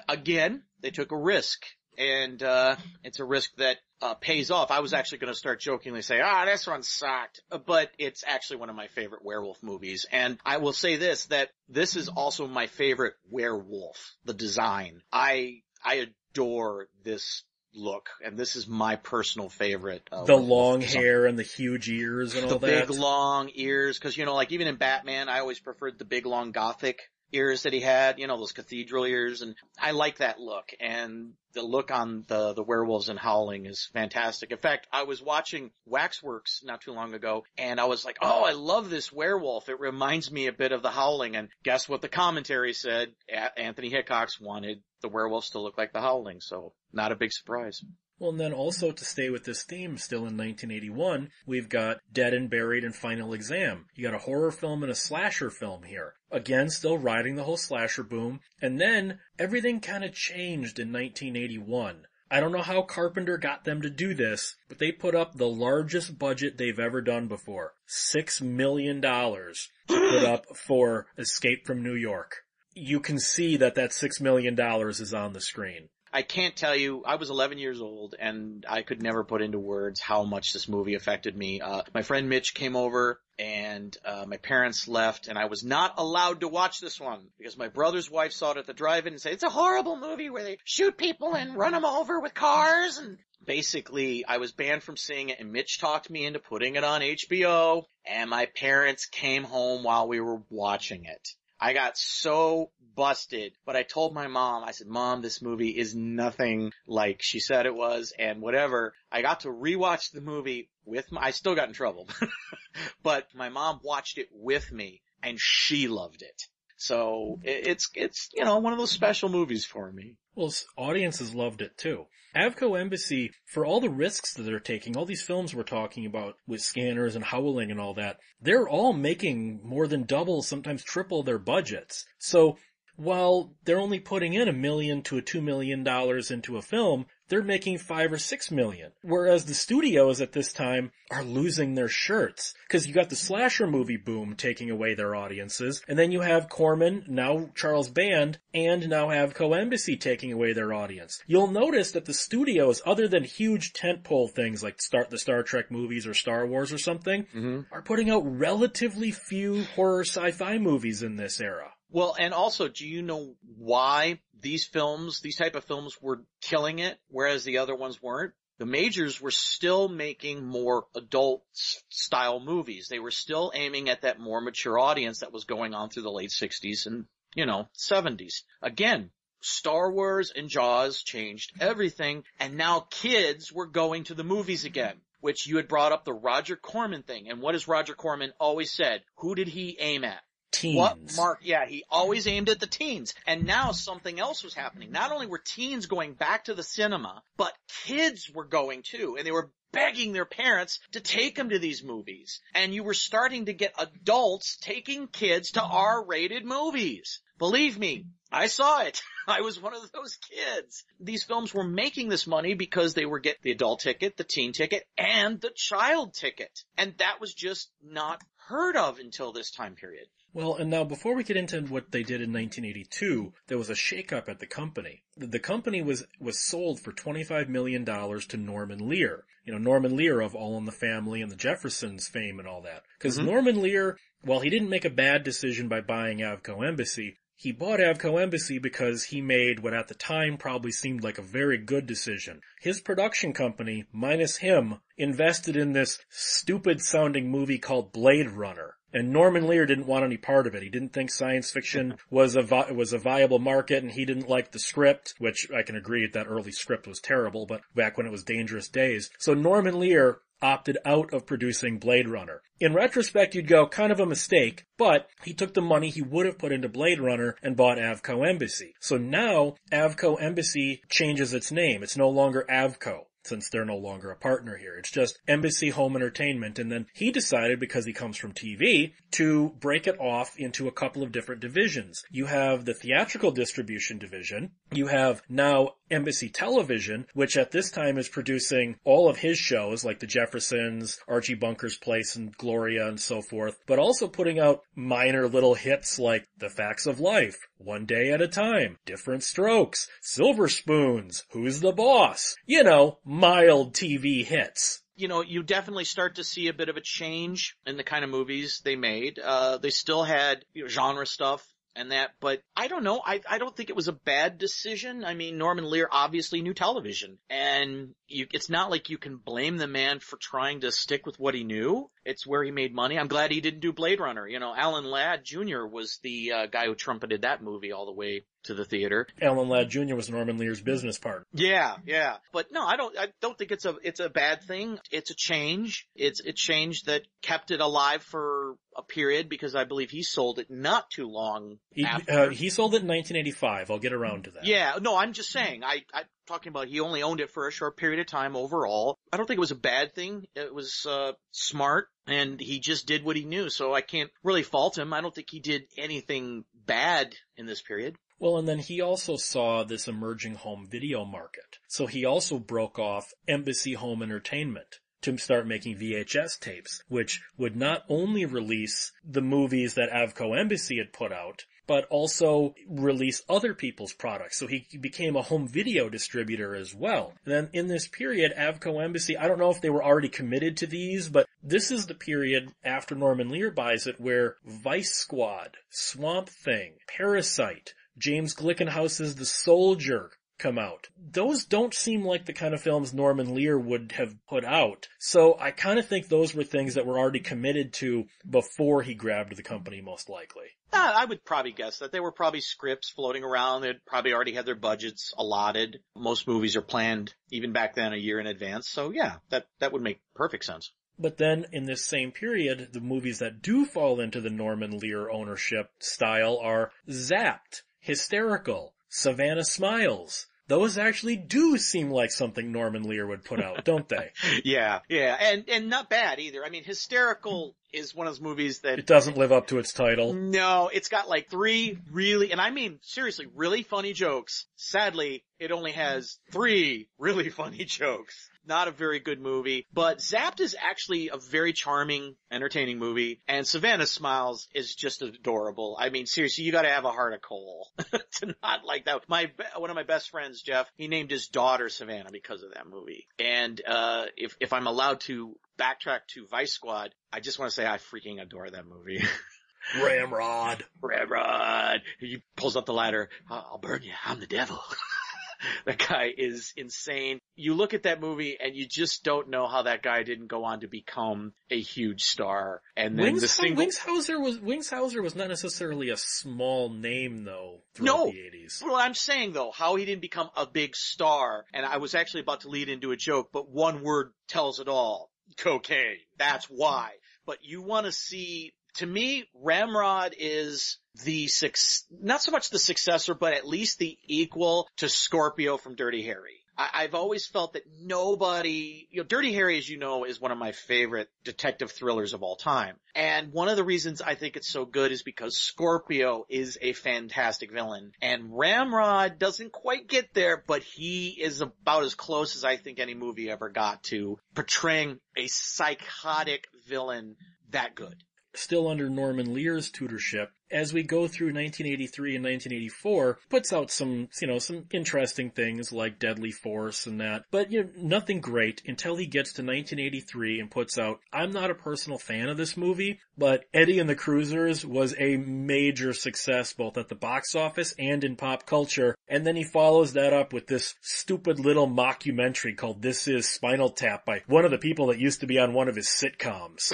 [0.07, 1.63] again, they took a risk
[1.97, 4.71] and uh it's a risk that uh pays off.
[4.71, 8.57] I was actually going to start jokingly say, "Ah, this one sucked." But it's actually
[8.57, 10.05] one of my favorite werewolf movies.
[10.11, 15.01] And I will say this that this is also my favorite werewolf, the design.
[15.11, 20.07] I I adore this look and this is my personal favorite.
[20.11, 22.87] Uh, The long hair and the huge ears and all the that.
[22.87, 26.25] big long ears, because you know, like even in Batman, I always preferred the big
[26.25, 30.39] long gothic ears that he had, you know, those cathedral ears, and I like that
[30.39, 30.71] look.
[30.79, 34.51] And the look on the the werewolves and Howling is fantastic.
[34.51, 38.43] In fact, I was watching Waxworks not too long ago, and I was like, "Oh,
[38.43, 39.69] I love this werewolf.
[39.69, 42.01] It reminds me a bit of the Howling." And guess what?
[42.01, 46.73] The commentary said A- Anthony Hickox wanted the werewolves to look like the Howling, so
[46.93, 47.83] not a big surprise.
[48.21, 52.35] Well, and then also to stay with this theme, still in 1981, we've got Dead
[52.35, 53.87] and Buried and Final Exam.
[53.95, 56.13] You got a horror film and a slasher film here.
[56.29, 58.41] Again, still riding the whole slasher boom.
[58.61, 62.05] And then everything kind of changed in 1981.
[62.29, 65.49] I don't know how Carpenter got them to do this, but they put up the
[65.49, 67.73] largest budget they've ever done before.
[67.87, 72.43] Six million dollars to put up for Escape from New York.
[72.75, 75.89] You can see that that six million dollars is on the screen.
[76.13, 79.59] I can't tell you, I was 11 years old and I could never put into
[79.59, 81.61] words how much this movie affected me.
[81.61, 85.93] Uh, my friend Mitch came over and, uh, my parents left and I was not
[85.97, 89.21] allowed to watch this one because my brother's wife saw it at the drive-in and
[89.21, 92.97] said, it's a horrible movie where they shoot people and run them over with cars
[92.97, 96.83] and basically I was banned from seeing it and Mitch talked me into putting it
[96.83, 101.29] on HBO and my parents came home while we were watching it.
[101.61, 105.93] I got so busted, but I told my mom, I said, mom, this movie is
[105.93, 108.95] nothing like she said it was and whatever.
[109.11, 112.07] I got to rewatch the movie with my, I still got in trouble,
[113.03, 116.47] but my mom watched it with me and she loved it.
[116.81, 120.15] So it's, it's, you know, one of those special movies for me.
[120.33, 122.07] Well, audiences loved it too.
[122.35, 126.37] Avco Embassy, for all the risks that they're taking, all these films we're talking about
[126.47, 131.21] with scanners and howling and all that, they're all making more than double, sometimes triple
[131.21, 132.05] their budgets.
[132.17, 132.57] So
[133.01, 137.07] while they're only putting in a million to a two million dollars into a film,
[137.29, 138.91] they're making five or six million.
[139.01, 142.53] Whereas the studios at this time are losing their shirts.
[142.69, 146.49] Cause you got the slasher movie boom taking away their audiences, and then you have
[146.49, 151.19] Corman, now Charles Band, and now Avco Embassy taking away their audience.
[151.25, 155.71] You'll notice that the studios, other than huge tentpole things like start the Star Trek
[155.71, 157.61] movies or Star Wars or something, mm-hmm.
[157.71, 161.71] are putting out relatively few horror sci-fi movies in this era.
[161.91, 166.79] Well, and also, do you know why these films, these type of films were killing
[166.79, 168.33] it, whereas the other ones weren't?
[168.59, 172.87] The majors were still making more adult style movies.
[172.87, 176.11] They were still aiming at that more mature audience that was going on through the
[176.11, 178.43] late 60s and, you know, 70s.
[178.61, 184.63] Again, Star Wars and Jaws changed everything, and now kids were going to the movies
[184.63, 187.29] again which you had brought up the Roger Corman thing.
[187.29, 189.03] And what has Roger Corman always said?
[189.17, 190.23] Who did he aim at?
[190.51, 190.77] Teens.
[190.77, 191.39] What mark?
[191.43, 193.13] Yeah, he always aimed at the teens.
[193.25, 194.91] And now something else was happening.
[194.91, 197.53] Not only were teens going back to the cinema, but
[197.85, 199.15] kids were going too.
[199.17, 202.41] And they were begging their parents to take them to these movies.
[202.53, 207.21] And you were starting to get adults taking kids to R-rated movies.
[207.37, 209.01] Believe me, I saw it.
[209.27, 210.83] I was one of those kids.
[210.99, 214.51] These films were making this money because they were getting the adult ticket, the teen
[214.51, 216.51] ticket, and the child ticket.
[216.77, 220.07] And that was just not heard of until this time period.
[220.33, 223.73] Well, and now before we get into what they did in 1982, there was a
[223.73, 225.03] shakeup at the company.
[225.17, 229.25] The company was, was sold for $25 million to Norman Lear.
[229.43, 232.61] You know, Norman Lear of All in the Family and the Jeffersons fame and all
[232.61, 232.83] that.
[232.99, 233.25] Cause mm-hmm.
[233.25, 237.79] Norman Lear, while he didn't make a bad decision by buying Avco Embassy, he bought
[237.79, 241.87] Avco Embassy because he made what at the time probably seemed like a very good
[241.87, 242.39] decision.
[242.61, 248.75] His production company, minus him, invested in this stupid sounding movie called Blade Runner.
[248.93, 250.63] And Norman Lear didn't want any part of it.
[250.63, 254.29] He didn't think science fiction was a vi- was a viable market, and he didn't
[254.29, 257.45] like the script, which I can agree that early script was terrible.
[257.45, 262.09] But back when it was Dangerous Days, so Norman Lear opted out of producing Blade
[262.09, 262.41] Runner.
[262.59, 266.25] In retrospect, you'd go kind of a mistake, but he took the money he would
[266.25, 268.73] have put into Blade Runner and bought Avco Embassy.
[268.79, 271.83] So now Avco Embassy changes its name.
[271.83, 274.75] It's no longer Avco since they're no longer a partner here.
[274.77, 276.59] It's just Embassy Home Entertainment.
[276.59, 280.71] And then he decided, because he comes from TV, to break it off into a
[280.71, 282.03] couple of different divisions.
[282.09, 284.51] You have the theatrical distribution division.
[284.71, 289.83] You have now Embassy Television, which at this time is producing all of his shows
[289.83, 294.61] like The Jeffersons, Archie Bunker's Place and Gloria and so forth, but also putting out
[294.75, 299.87] minor little hits like The Facts of Life, One Day at a Time, Diff'rent Strokes,
[300.01, 302.35] Silver Spoons, Who's the Boss?
[302.45, 306.77] You know, mild TV hits you know, you definitely start to see a bit of
[306.77, 309.17] a change in the kind of movies they made.
[309.17, 311.43] Uh, they still had you know, genre stuff
[311.75, 313.01] and that, but I don't know.
[313.03, 315.03] I, I don't think it was a bad decision.
[315.03, 319.57] I mean, Norman Lear obviously knew television and you, it's not like you can blame
[319.57, 321.89] the man for trying to stick with what he knew.
[322.03, 322.97] It's where he made money.
[322.97, 324.27] I'm glad he didn't do Blade Runner.
[324.27, 325.65] You know, Alan Ladd Jr.
[325.65, 329.05] was the uh, guy who trumpeted that movie all the way to the theater.
[329.21, 329.93] Alan Ladd Jr.
[329.93, 331.27] was Norman Lear's business partner.
[331.33, 332.15] Yeah, yeah.
[332.33, 334.79] But no, I don't, I don't think it's a, it's a bad thing.
[334.89, 335.87] It's a change.
[335.95, 340.39] It's a change that kept it alive for a period because I believe he sold
[340.39, 342.11] it not too long He, after.
[342.11, 343.69] uh, he sold it in 1985.
[343.69, 344.45] I'll get around to that.
[344.45, 345.63] Yeah, no, I'm just saying.
[345.63, 348.97] I, I'm talking about he only owned it for a short period of time overall.
[349.11, 350.25] I don't think it was a bad thing.
[350.35, 353.49] It was uh, smart, and he just did what he knew.
[353.49, 354.93] So I can't really fault him.
[354.93, 357.95] I don't think he did anything bad in this period.
[358.19, 361.57] Well, and then he also saw this emerging home video market.
[361.67, 367.55] So he also broke off Embassy Home Entertainment to start making VHS tapes, which would
[367.55, 373.53] not only release the movies that Avco Embassy had put out, but also release other
[373.53, 374.37] people's products.
[374.37, 377.13] So he became a home video distributor as well.
[377.23, 380.57] And then in this period, Avco Embassy, I don't know if they were already committed
[380.57, 385.55] to these, but this is the period after Norman Lear buys it where Vice Squad,
[385.69, 390.89] Swamp Thing, Parasite, James Glickenhaus's The Soldier come out.
[391.11, 394.87] Those don't seem like the kind of films Norman Lear would have put out.
[394.99, 398.93] So I kind of think those were things that were already committed to before he
[398.95, 400.47] grabbed the company most likely.
[400.73, 403.61] Uh, I would probably guess that they were probably scripts floating around.
[403.61, 405.79] They'd probably already had their budgets allotted.
[405.95, 408.69] Most movies are planned even back then a year in advance.
[408.69, 410.71] So yeah, that, that would make perfect sense.
[410.97, 415.09] But then in this same period, the movies that do fall into the Norman Lear
[415.09, 420.27] ownership style are Zapped, Hysterical, Savannah Smiles.
[420.47, 424.11] Those actually do seem like something Norman Lear would put out, don't they?
[424.43, 426.43] Yeah, yeah, and and not bad either.
[426.43, 429.71] I mean, hysterical is one of those movies that It doesn't live up to its
[429.71, 430.13] title.
[430.13, 434.45] No, it's got like three really, and I mean seriously, really funny jokes.
[434.55, 438.29] Sadly, it only has three really funny jokes.
[438.45, 443.47] Not a very good movie, but Zapped is actually a very charming, entertaining movie, and
[443.47, 445.77] Savannah Smiles is just adorable.
[445.79, 447.69] I mean, seriously, you gotta have a heart of coal
[448.15, 449.03] to not like that.
[449.07, 452.67] My, one of my best friends, Jeff, he named his daughter Savannah because of that
[452.67, 453.07] movie.
[453.19, 457.55] And, uh, if, if I'm allowed to backtrack to Vice Squad, I just want to
[457.55, 459.03] say I freaking adore that movie.
[459.81, 460.63] Ramrod.
[460.81, 461.81] Ramrod.
[461.99, 463.09] He pulls up the ladder.
[463.29, 463.93] I'll I'll burn you.
[464.05, 464.59] I'm the devil.
[465.65, 467.19] that guy is insane.
[467.35, 470.43] You look at that movie and you just don't know how that guy didn't go
[470.43, 472.61] on to become a huge star.
[472.75, 473.57] And then Wings, the single.
[473.57, 478.05] Wings Hauser was Wings Hauser was not necessarily a small name though No.
[478.11, 478.61] the eighties.
[478.65, 482.21] Well, I'm saying though, how he didn't become a big star, and I was actually
[482.21, 485.11] about to lead into a joke, but one word tells it all.
[485.37, 485.97] Cocaine.
[486.17, 486.91] That's why.
[487.25, 491.55] But you want to see, to me, Ramrod is the suc
[491.89, 496.41] not so much the successor, but at least the equal to Scorpio from Dirty Harry.
[496.57, 500.31] I, I've always felt that nobody, you know, Dirty Harry, as you know, is one
[500.31, 502.75] of my favorite detective thrillers of all time.
[502.93, 506.73] And one of the reasons I think it's so good is because Scorpio is a
[506.73, 507.93] fantastic villain.
[508.01, 512.79] And Ramrod doesn't quite get there, but he is about as close as I think
[512.79, 517.15] any movie ever got to portraying a psychotic villain
[517.51, 518.03] that good.
[518.33, 524.09] Still under Norman Lear's tutorship, as we go through 1983 and 1984, puts out some,
[524.21, 528.61] you know, some interesting things like Deadly Force and that, but you know, nothing great
[528.65, 532.57] until he gets to 1983 and puts out, I'm not a personal fan of this
[532.57, 537.71] movie, but Eddie and the Cruisers was a major success both at the box office
[537.77, 542.57] and in pop culture, and then he follows that up with this stupid little mockumentary
[542.57, 545.53] called This Is Spinal Tap by one of the people that used to be on
[545.53, 546.73] one of his sitcoms.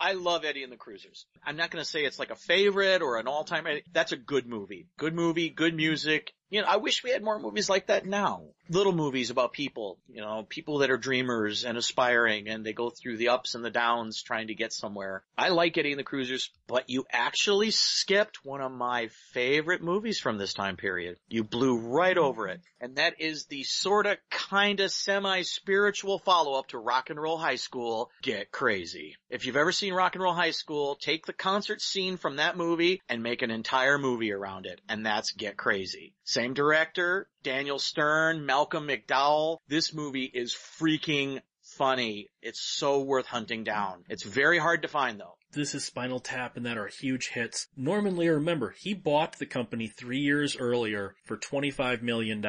[0.00, 1.26] I love Eddie and the Cruisers.
[1.46, 4.88] I'm not gonna say it's like a favorite or an all-time, that's a good movie.
[4.98, 6.32] Good movie, good music.
[6.50, 8.46] You know, I wish we had more movies like that now.
[8.70, 12.90] Little movies about people, you know, people that are dreamers and aspiring and they go
[12.90, 15.22] through the ups and the downs trying to get somewhere.
[15.36, 20.38] I like and the Cruisers, but you actually skipped one of my favorite movies from
[20.38, 21.18] this time period.
[21.28, 22.60] You blew right over it.
[22.80, 28.52] And that is the sorta, kinda, semi-spiritual follow-up to Rock and Roll High School, Get
[28.52, 29.16] Crazy.
[29.30, 32.56] If you've ever seen Rock and Roll High School, take the concert scene from that
[32.56, 34.80] movie and make an entire movie around it.
[34.88, 36.14] And that's Get Crazy.
[36.24, 39.58] Same director, Daniel Stern, Malcolm McDowell.
[39.68, 41.42] This movie is freaking
[41.76, 42.28] funny.
[42.42, 44.04] It's so worth hunting down.
[44.08, 45.36] It's very hard to find though.
[45.54, 47.68] This is Spinal Tap and that are huge hits.
[47.76, 52.44] Norman Lear, remember, he bought the company three years earlier for $25 million.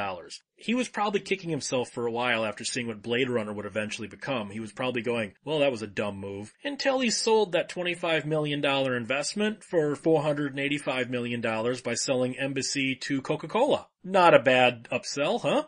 [0.56, 4.08] He was probably kicking himself for a while after seeing what Blade Runner would eventually
[4.08, 4.50] become.
[4.50, 6.52] He was probably going, well, that was a dumb move.
[6.64, 13.88] Until he sold that $25 million investment for $485 million by selling Embassy to Coca-Cola.
[14.04, 15.66] Not a bad upsell, huh?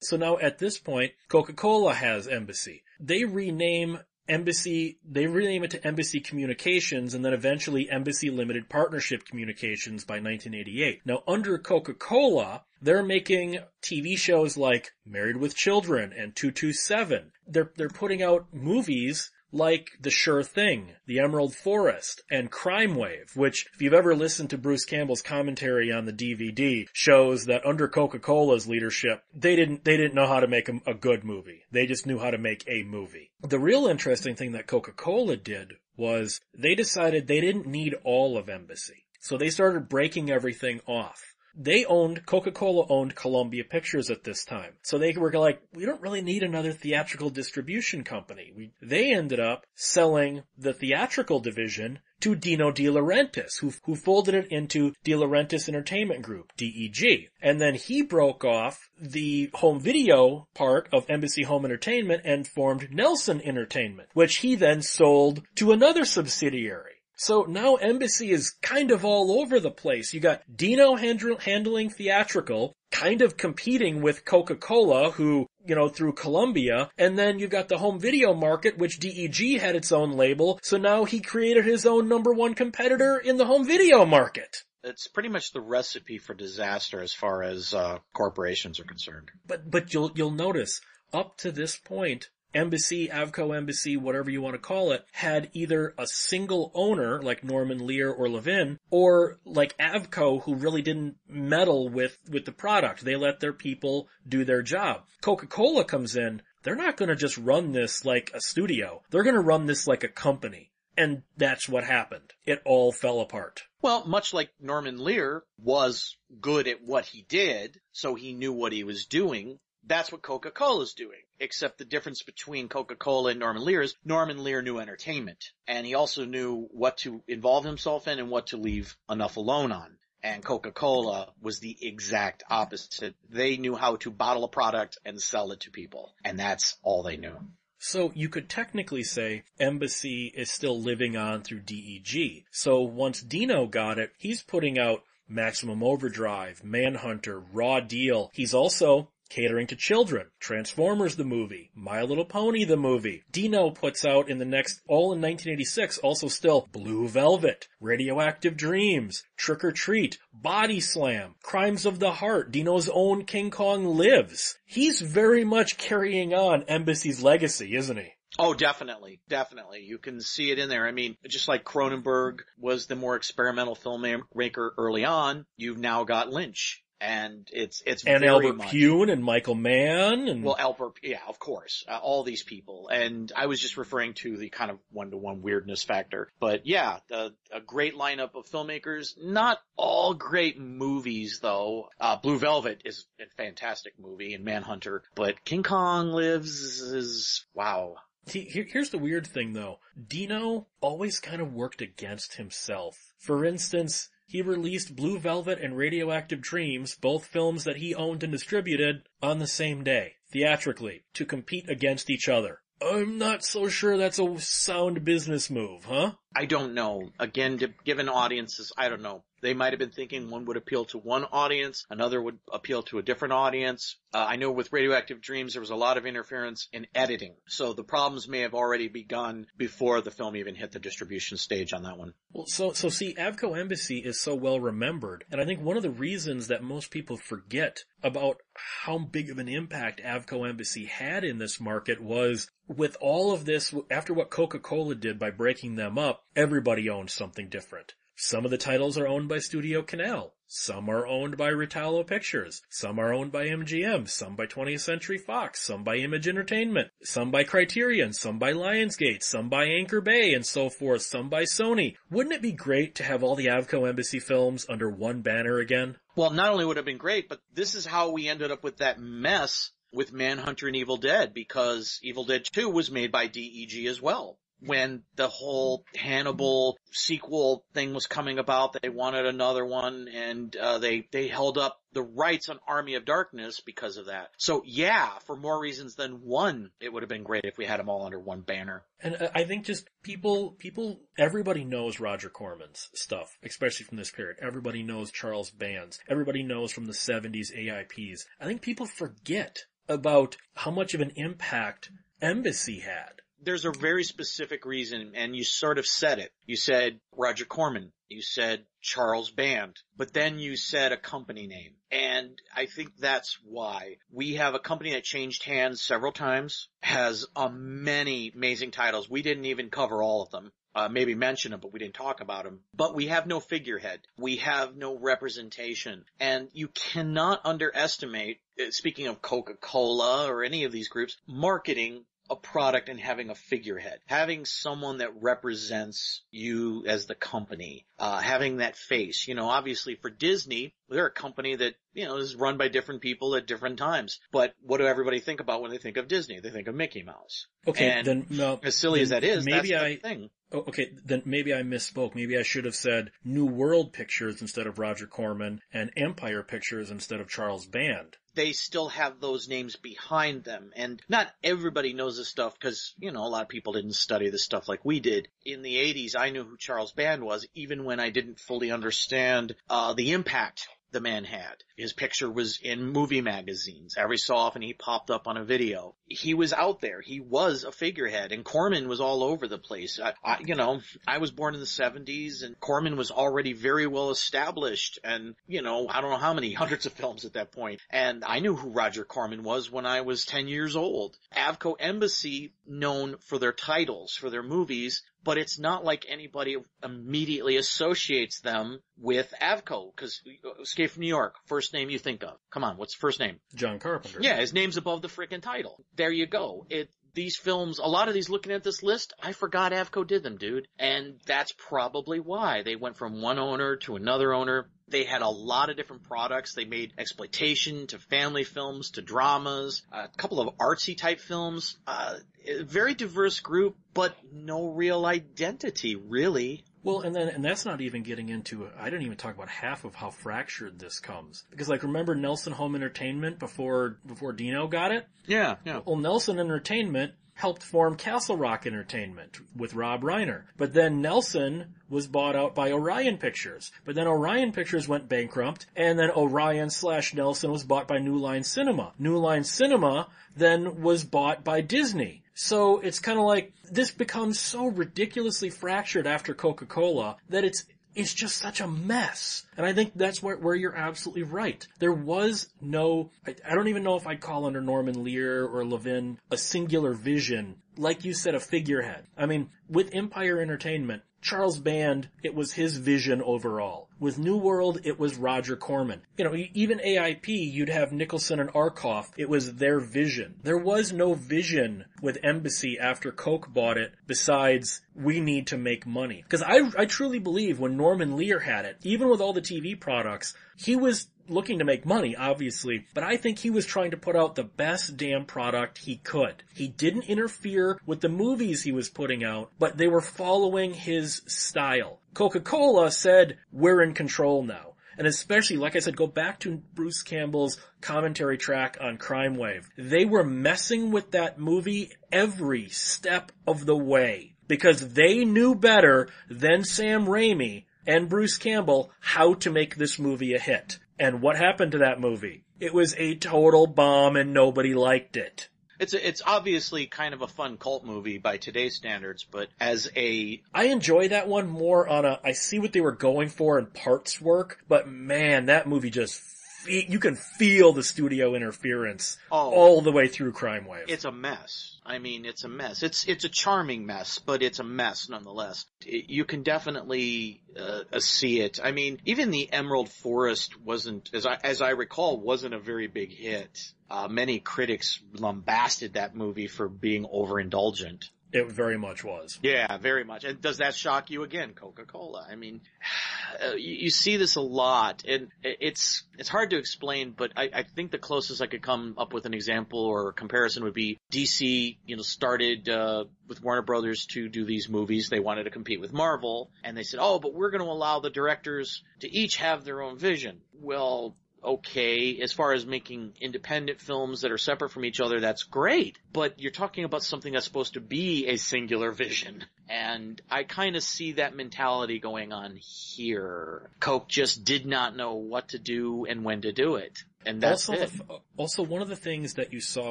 [0.00, 2.82] So now at this point, Coca-Cola has Embassy.
[3.00, 9.24] They rename Embassy, they rename it to Embassy Communications and then eventually Embassy Limited Partnership
[9.24, 11.02] Communications by 1988.
[11.04, 17.32] Now under Coca-Cola, they're making TV shows like Married with Children and 227.
[17.46, 23.32] They're, they're putting out movies like The Sure Thing, The Emerald Forest, and Crime Wave,
[23.34, 27.88] which, if you've ever listened to Bruce Campbell's commentary on the DVD, shows that under
[27.88, 31.62] Coca-Cola's leadership, they didn't, they didn't know how to make a, a good movie.
[31.70, 33.30] They just knew how to make a movie.
[33.42, 38.48] The real interesting thing that Coca-Cola did was they decided they didn't need all of
[38.48, 39.06] Embassy.
[39.20, 44.74] So they started breaking everything off they owned, Coca-Cola owned Columbia Pictures at this time.
[44.82, 48.52] So they were like, we don't really need another theatrical distribution company.
[48.54, 54.34] We, they ended up selling the theatrical division to Dino De Laurentiis, who, who folded
[54.34, 57.28] it into De Laurentiis Entertainment Group, DEG.
[57.42, 62.92] And then he broke off the home video part of Embassy Home Entertainment and formed
[62.92, 66.95] Nelson Entertainment, which he then sold to another subsidiary.
[67.16, 70.12] So now Embassy is kind of all over the place.
[70.12, 76.12] You got Dino handl- handling theatrical, kind of competing with Coca-Cola, who, you know, through
[76.12, 80.58] Columbia, and then you've got the home video market, which DEG had its own label,
[80.62, 84.58] so now he created his own number one competitor in the home video market.
[84.84, 89.30] it's pretty much the recipe for disaster as far as uh, corporations are concerned.
[89.46, 90.80] But, but you'll, you'll notice,
[91.12, 95.94] up to this point, Embassy, Avco Embassy, whatever you want to call it, had either
[95.98, 101.88] a single owner like Norman Lear or Levin, or like Avco who really didn't meddle
[101.88, 103.04] with, with the product.
[103.04, 105.02] They let their people do their job.
[105.20, 109.02] Coca-Cola comes in, they're not gonna just run this like a studio.
[109.10, 110.72] They're gonna run this like a company.
[110.96, 112.32] And that's what happened.
[112.46, 113.64] It all fell apart.
[113.82, 118.72] Well, much like Norman Lear was good at what he did, so he knew what
[118.72, 121.20] he was doing, that's what Coca-Cola's doing.
[121.38, 125.52] Except the difference between Coca-Cola and Norman Lear is Norman Lear knew entertainment.
[125.66, 129.72] And he also knew what to involve himself in and what to leave enough alone
[129.72, 129.98] on.
[130.22, 133.14] And Coca-Cola was the exact opposite.
[133.28, 136.14] They knew how to bottle a product and sell it to people.
[136.24, 137.36] And that's all they knew.
[137.78, 142.44] So you could technically say Embassy is still living on through DEG.
[142.50, 148.30] So once Dino got it, he's putting out Maximum Overdrive, Manhunter, Raw Deal.
[148.32, 150.28] He's also catering to children.
[150.40, 153.24] Transformers the movie, My Little Pony the movie.
[153.30, 159.24] Dino puts out in the next, all in 1986, also still Blue Velvet, Radioactive Dreams,
[159.36, 164.58] Trick or Treat, Body Slam, Crimes of the Heart, Dino's own King Kong Lives.
[164.64, 168.12] He's very much carrying on Embassy's legacy, isn't he?
[168.38, 169.80] Oh, definitely, definitely.
[169.80, 170.86] You can see it in there.
[170.86, 176.30] I mean, just like Cronenberg was the more experimental filmmaker early on, you've now got
[176.30, 176.82] Lynch.
[177.00, 181.38] And it's, it's And Albert much, Pyun and Michael Mann and Well, Albert, yeah, of
[181.38, 182.88] course, uh, all these people.
[182.88, 186.30] And I was just referring to the kind of one-to-one weirdness factor.
[186.40, 189.14] But yeah, the, a great lineup of filmmakers.
[189.22, 191.90] Not all great movies though.
[192.00, 197.96] Uh, Blue Velvet is a fantastic movie and Manhunter, but King Kong Lives is, wow.
[198.26, 199.80] See, here, here's the weird thing though.
[200.08, 203.12] Dino always kind of worked against himself.
[203.18, 208.32] For instance, he released Blue Velvet and Radioactive Dreams, both films that he owned and
[208.32, 212.60] distributed, on the same day, theatrically, to compete against each other.
[212.82, 216.12] I'm not so sure that's a sound business move, huh?
[216.36, 217.10] I don't know.
[217.18, 219.24] Again, given audiences, I don't know.
[219.40, 222.98] They might have been thinking one would appeal to one audience, another would appeal to
[222.98, 223.96] a different audience.
[224.12, 227.72] Uh, I know with Radioactive Dreams there was a lot of interference in editing, so
[227.72, 231.84] the problems may have already begun before the film even hit the distribution stage on
[231.84, 232.12] that one.
[232.32, 235.82] Well, so, so see, Avco Embassy is so well remembered, and I think one of
[235.82, 238.40] the reasons that most people forget about
[238.82, 243.44] how big of an impact Avco Embassy had in this market was with all of
[243.44, 247.94] this, after what Coca-Cola did by breaking them up, everybody owns something different.
[248.14, 250.34] Some of the titles are owned by Studio Canal.
[250.46, 252.62] Some are owned by Rialto Pictures.
[252.70, 254.08] Some are owned by MGM.
[254.08, 255.60] Some by 20th Century Fox.
[255.60, 256.92] Some by Image Entertainment.
[257.02, 258.12] Some by Criterion.
[258.12, 259.22] Some by Lionsgate.
[259.22, 261.02] Some by Anchor Bay and so forth.
[261.02, 261.96] Some by Sony.
[262.10, 265.96] Wouldn't it be great to have all the Avco Embassy films under one banner again?
[266.14, 268.62] Well, not only would it have been great, but this is how we ended up
[268.62, 273.26] with that mess with Manhunter and Evil Dead because Evil Dead 2 was made by
[273.26, 274.38] DEG as well.
[274.60, 278.76] When the whole Hannibal sequel thing was coming about.
[278.80, 283.04] They wanted another one and, uh, they, they held up the rights on Army of
[283.04, 284.28] Darkness because of that.
[284.36, 287.80] So yeah, for more reasons than one, it would have been great if we had
[287.80, 288.84] them all under one banner.
[289.00, 294.10] And uh, I think just people, people, everybody knows Roger Corman's stuff, especially from this
[294.10, 294.36] period.
[294.42, 295.98] Everybody knows Charles Band's.
[296.08, 298.26] Everybody knows from the 70s AIPs.
[298.40, 301.90] I think people forget about how much of an impact
[302.20, 303.22] Embassy had.
[303.42, 306.32] There's a very specific reason, and you sort of said it.
[306.46, 307.92] You said Roger Corman.
[308.08, 309.76] You said Charles Band.
[309.96, 311.74] But then you said a company name.
[311.90, 313.96] And I think that's why.
[314.12, 319.10] We have a company that changed hands several times, has uh, many amazing titles.
[319.10, 320.52] We didn't even cover all of them.
[320.74, 322.60] Uh, maybe mention them, but we didn't talk about them.
[322.74, 324.00] But we have no figurehead.
[324.18, 326.04] We have no representation.
[326.20, 332.36] And you cannot underestimate, uh, speaking of Coca-Cola or any of these groups, marketing a
[332.36, 338.58] product and having a figurehead, having someone that represents you as the company, uh, having
[338.58, 339.26] that face.
[339.28, 343.02] You know, obviously for Disney, they're a company that, you know, is run by different
[343.02, 344.20] people at different times.
[344.32, 346.40] But what do everybody think about when they think of Disney?
[346.40, 347.46] They think of Mickey Mouse.
[347.66, 350.30] Okay, And then no, as silly as that is, maybe that's I the thing.
[350.52, 352.14] Oh, okay, then maybe I misspoke.
[352.14, 356.90] Maybe I should have said New World Pictures instead of Roger Corman and Empire Pictures
[356.90, 358.16] instead of Charles Band.
[358.36, 360.70] They still have those names behind them.
[360.76, 364.30] And not everybody knows this stuff because, you know, a lot of people didn't study
[364.30, 365.28] this stuff like we did.
[365.44, 369.56] In the 80s, I knew who Charles Band was, even when I didn't fully understand,
[369.68, 371.56] uh, the impact the man had.
[371.76, 373.96] His picture was in movie magazines.
[373.98, 375.94] Every so often he popped up on a video.
[376.06, 377.00] He was out there.
[377.00, 380.00] He was a figurehead and Corman was all over the place.
[380.02, 383.86] I, I, you know, I was born in the 70s and Corman was already very
[383.86, 387.52] well established and, you know, I don't know how many hundreds of films at that
[387.52, 387.80] point.
[387.90, 391.16] And I knew who Roger Corman was when I was 10 years old.
[391.34, 397.56] Avco Embassy known for their titles, for their movies, but it's not like anybody immediately
[397.56, 400.22] associates them with Avco, cause
[400.62, 402.38] Escape from New York, first name you think of.
[402.50, 403.40] Come on, what's the first name?
[403.54, 404.20] John Carpenter.
[404.22, 405.84] Yeah, his name's above the freaking title.
[405.96, 406.66] There you go.
[406.70, 410.22] It, these films, a lot of these looking at this list, I forgot Avco did
[410.22, 410.68] them, dude.
[410.78, 412.62] And that's probably why.
[412.62, 414.68] They went from one owner to another owner.
[414.86, 416.54] They had a lot of different products.
[416.54, 421.76] They made exploitation to family films to dramas, a couple of artsy type films.
[421.86, 426.64] Uh, a very diverse group, but no real identity, really.
[426.86, 429.84] Well, and then, and that's not even getting into, I didn't even talk about half
[429.84, 431.42] of how fractured this comes.
[431.50, 435.04] Because like, remember Nelson Home Entertainment before, before Dino got it?
[435.26, 435.80] Yeah, yeah.
[435.84, 440.44] Well, Nelson Entertainment helped form Castle Rock Entertainment with Rob Reiner.
[440.56, 443.72] But then Nelson was bought out by Orion Pictures.
[443.84, 448.16] But then Orion Pictures went bankrupt, and then Orion slash Nelson was bought by New
[448.16, 448.92] Line Cinema.
[448.96, 450.06] New Line Cinema
[450.36, 452.22] then was bought by Disney.
[452.38, 457.64] So it's kind of like, this becomes so ridiculously fractured after Coca-Cola that it's
[457.94, 459.46] it's just such a mess.
[459.56, 461.66] And I think that's where, where you're absolutely right.
[461.78, 465.64] There was no, I, I don't even know if I'd call under Norman Lear or
[465.64, 467.56] Levin a singular vision.
[467.76, 469.04] Like you said, a figurehead.
[469.16, 473.88] I mean, with Empire Entertainment, Charles Band, it was his vision overall.
[473.98, 476.02] With New World, it was Roger Corman.
[476.16, 479.10] You know, even AIP, you'd have Nicholson and Arkoff.
[479.16, 480.36] It was their vision.
[480.44, 485.84] There was no vision with Embassy after Coke bought it besides we need to make
[485.84, 486.22] money.
[486.22, 489.78] Because I, I truly believe when Norman Lear had it, even with all the TV
[489.78, 493.96] products, he was looking to make money, obviously, but I think he was trying to
[493.96, 496.42] put out the best damn product he could.
[496.54, 501.22] He didn't interfere with the movies he was putting out, but they were following his
[501.26, 502.00] style.
[502.14, 504.74] Coca-Cola said, we're in control now.
[504.98, 509.68] And especially, like I said, go back to Bruce Campbell's commentary track on Crime Wave.
[509.76, 516.08] They were messing with that movie every step of the way because they knew better
[516.30, 520.78] than Sam Raimi and Bruce Campbell how to make this movie a hit.
[520.98, 522.44] And what happened to that movie?
[522.58, 525.48] It was a total bomb and nobody liked it.
[525.78, 529.90] It's a, it's obviously kind of a fun cult movie by today's standards, but as
[529.94, 533.58] a I enjoy that one more on a, I see what they were going for
[533.58, 536.22] in parts work, but man, that movie just,
[536.66, 539.50] fe- you can feel the studio interference Oh.
[539.52, 540.84] all the way through Crime Wave.
[540.88, 541.72] it's a mess.
[541.84, 542.82] I mean, it's a mess.
[542.82, 545.66] It's it's a charming mess, but it's a mess nonetheless.
[545.86, 548.58] It- you can definitely uh, uh, see it.
[548.62, 552.88] I mean, even the Emerald Forest wasn't, as I as I recall, wasn't a very
[552.88, 553.72] big hit.
[553.88, 558.10] Uh, many critics lambasted that movie for being overindulgent.
[558.36, 559.38] It very much was.
[559.42, 560.24] Yeah, very much.
[560.24, 562.26] And does that shock you again, Coca-Cola?
[562.30, 562.60] I mean,
[563.42, 567.14] uh, you, you see this a lot, and it's it's hard to explain.
[567.16, 570.64] But I, I think the closest I could come up with an example or comparison
[570.64, 571.78] would be DC.
[571.86, 575.08] You know, started uh, with Warner Brothers to do these movies.
[575.08, 578.00] They wanted to compete with Marvel, and they said, "Oh, but we're going to allow
[578.00, 581.16] the directors to each have their own vision." Well,
[581.46, 582.18] okay.
[582.20, 585.98] As far as making independent films that are separate from each other, that's great.
[586.12, 589.44] But you're talking about something that's supposed to be a singular vision.
[589.68, 593.70] And I kind of see that mentality going on here.
[593.80, 596.98] Coke just did not know what to do and when to do it.
[597.24, 597.90] And that's also, it.
[597.90, 599.90] the, also, one of the things that you saw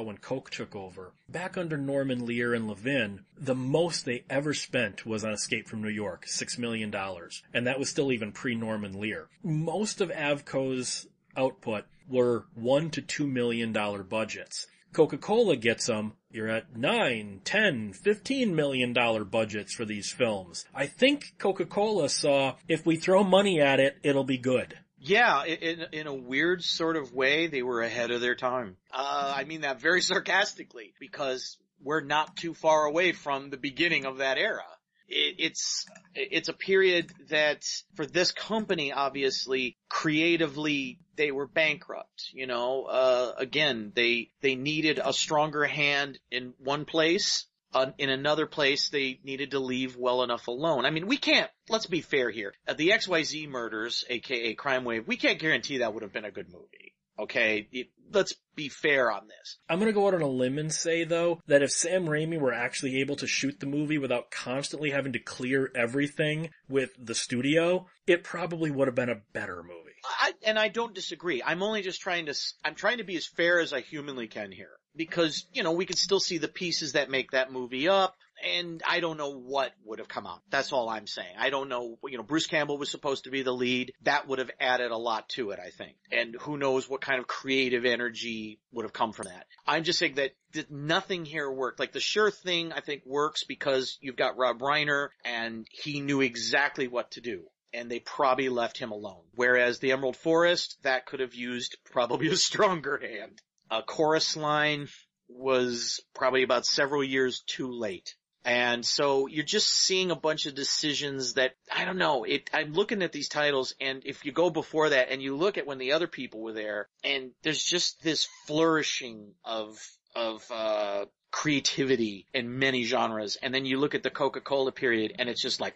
[0.00, 5.04] when Coke took over, back under Norman Lear and Levin, the most they ever spent
[5.04, 8.98] was on Escape from New York, six million dollars, and that was still even pre-Norman
[8.98, 9.28] Lear.
[9.42, 11.06] Most of Avco's
[11.36, 14.66] output were one to two million dollar budgets.
[14.92, 20.64] Coca-Cola gets them, you're at nine, ten, fifteen million dollar budgets for these films.
[20.74, 24.78] I think Coca-Cola saw, if we throw money at it, it'll be good.
[24.98, 28.76] Yeah, in, in a weird sort of way, they were ahead of their time.
[28.90, 34.06] Uh, I mean that very sarcastically, because we're not too far away from the beginning
[34.06, 34.64] of that era.
[35.08, 35.84] It, it's,
[36.14, 37.62] it's a period that,
[37.94, 45.00] for this company, obviously, creatively, they were bankrupt, you know, uh, again, they, they needed
[45.02, 47.46] a stronger hand in one place,
[47.76, 50.86] uh, in another place, they needed to leave well enough alone.
[50.86, 52.54] I mean, we can't, let's be fair here.
[52.66, 56.30] Uh, the XYZ murders, aka Crime Wave, we can't guarantee that would have been a
[56.30, 56.94] good movie.
[57.18, 57.68] Okay?
[57.72, 59.58] It, let's be fair on this.
[59.68, 62.52] I'm gonna go out on a limb and say though, that if Sam Raimi were
[62.52, 67.86] actually able to shoot the movie without constantly having to clear everything with the studio,
[68.06, 69.85] it probably would have been a better movie.
[70.20, 71.42] I, and I don't disagree.
[71.44, 72.34] I'm only just trying to,
[72.64, 74.70] I'm trying to be as fair as I humanly can here.
[74.94, 78.82] Because, you know, we can still see the pieces that make that movie up, and
[78.86, 80.40] I don't know what would have come out.
[80.50, 81.34] That's all I'm saying.
[81.38, 83.92] I don't know, you know, Bruce Campbell was supposed to be the lead.
[84.02, 85.96] That would have added a lot to it, I think.
[86.10, 89.46] And who knows what kind of creative energy would have come from that.
[89.66, 91.78] I'm just saying that that nothing here worked.
[91.78, 96.20] Like the sure thing, I think works because you've got Rob Reiner and he knew
[96.20, 99.22] exactly what to do and they probably left him alone.
[99.34, 103.40] Whereas the Emerald Forest, that could have used probably a stronger hand.
[103.70, 104.88] A chorus line
[105.28, 108.14] was probably about several years too late.
[108.44, 112.74] And so you're just seeing a bunch of decisions that, I don't know, it, I'm
[112.74, 115.78] looking at these titles and if you go before that and you look at when
[115.78, 119.76] the other people were there and there's just this flourishing of,
[120.14, 125.28] of, uh, creativity in many genres and then you look at the Coca-Cola period and
[125.28, 125.74] it's just like,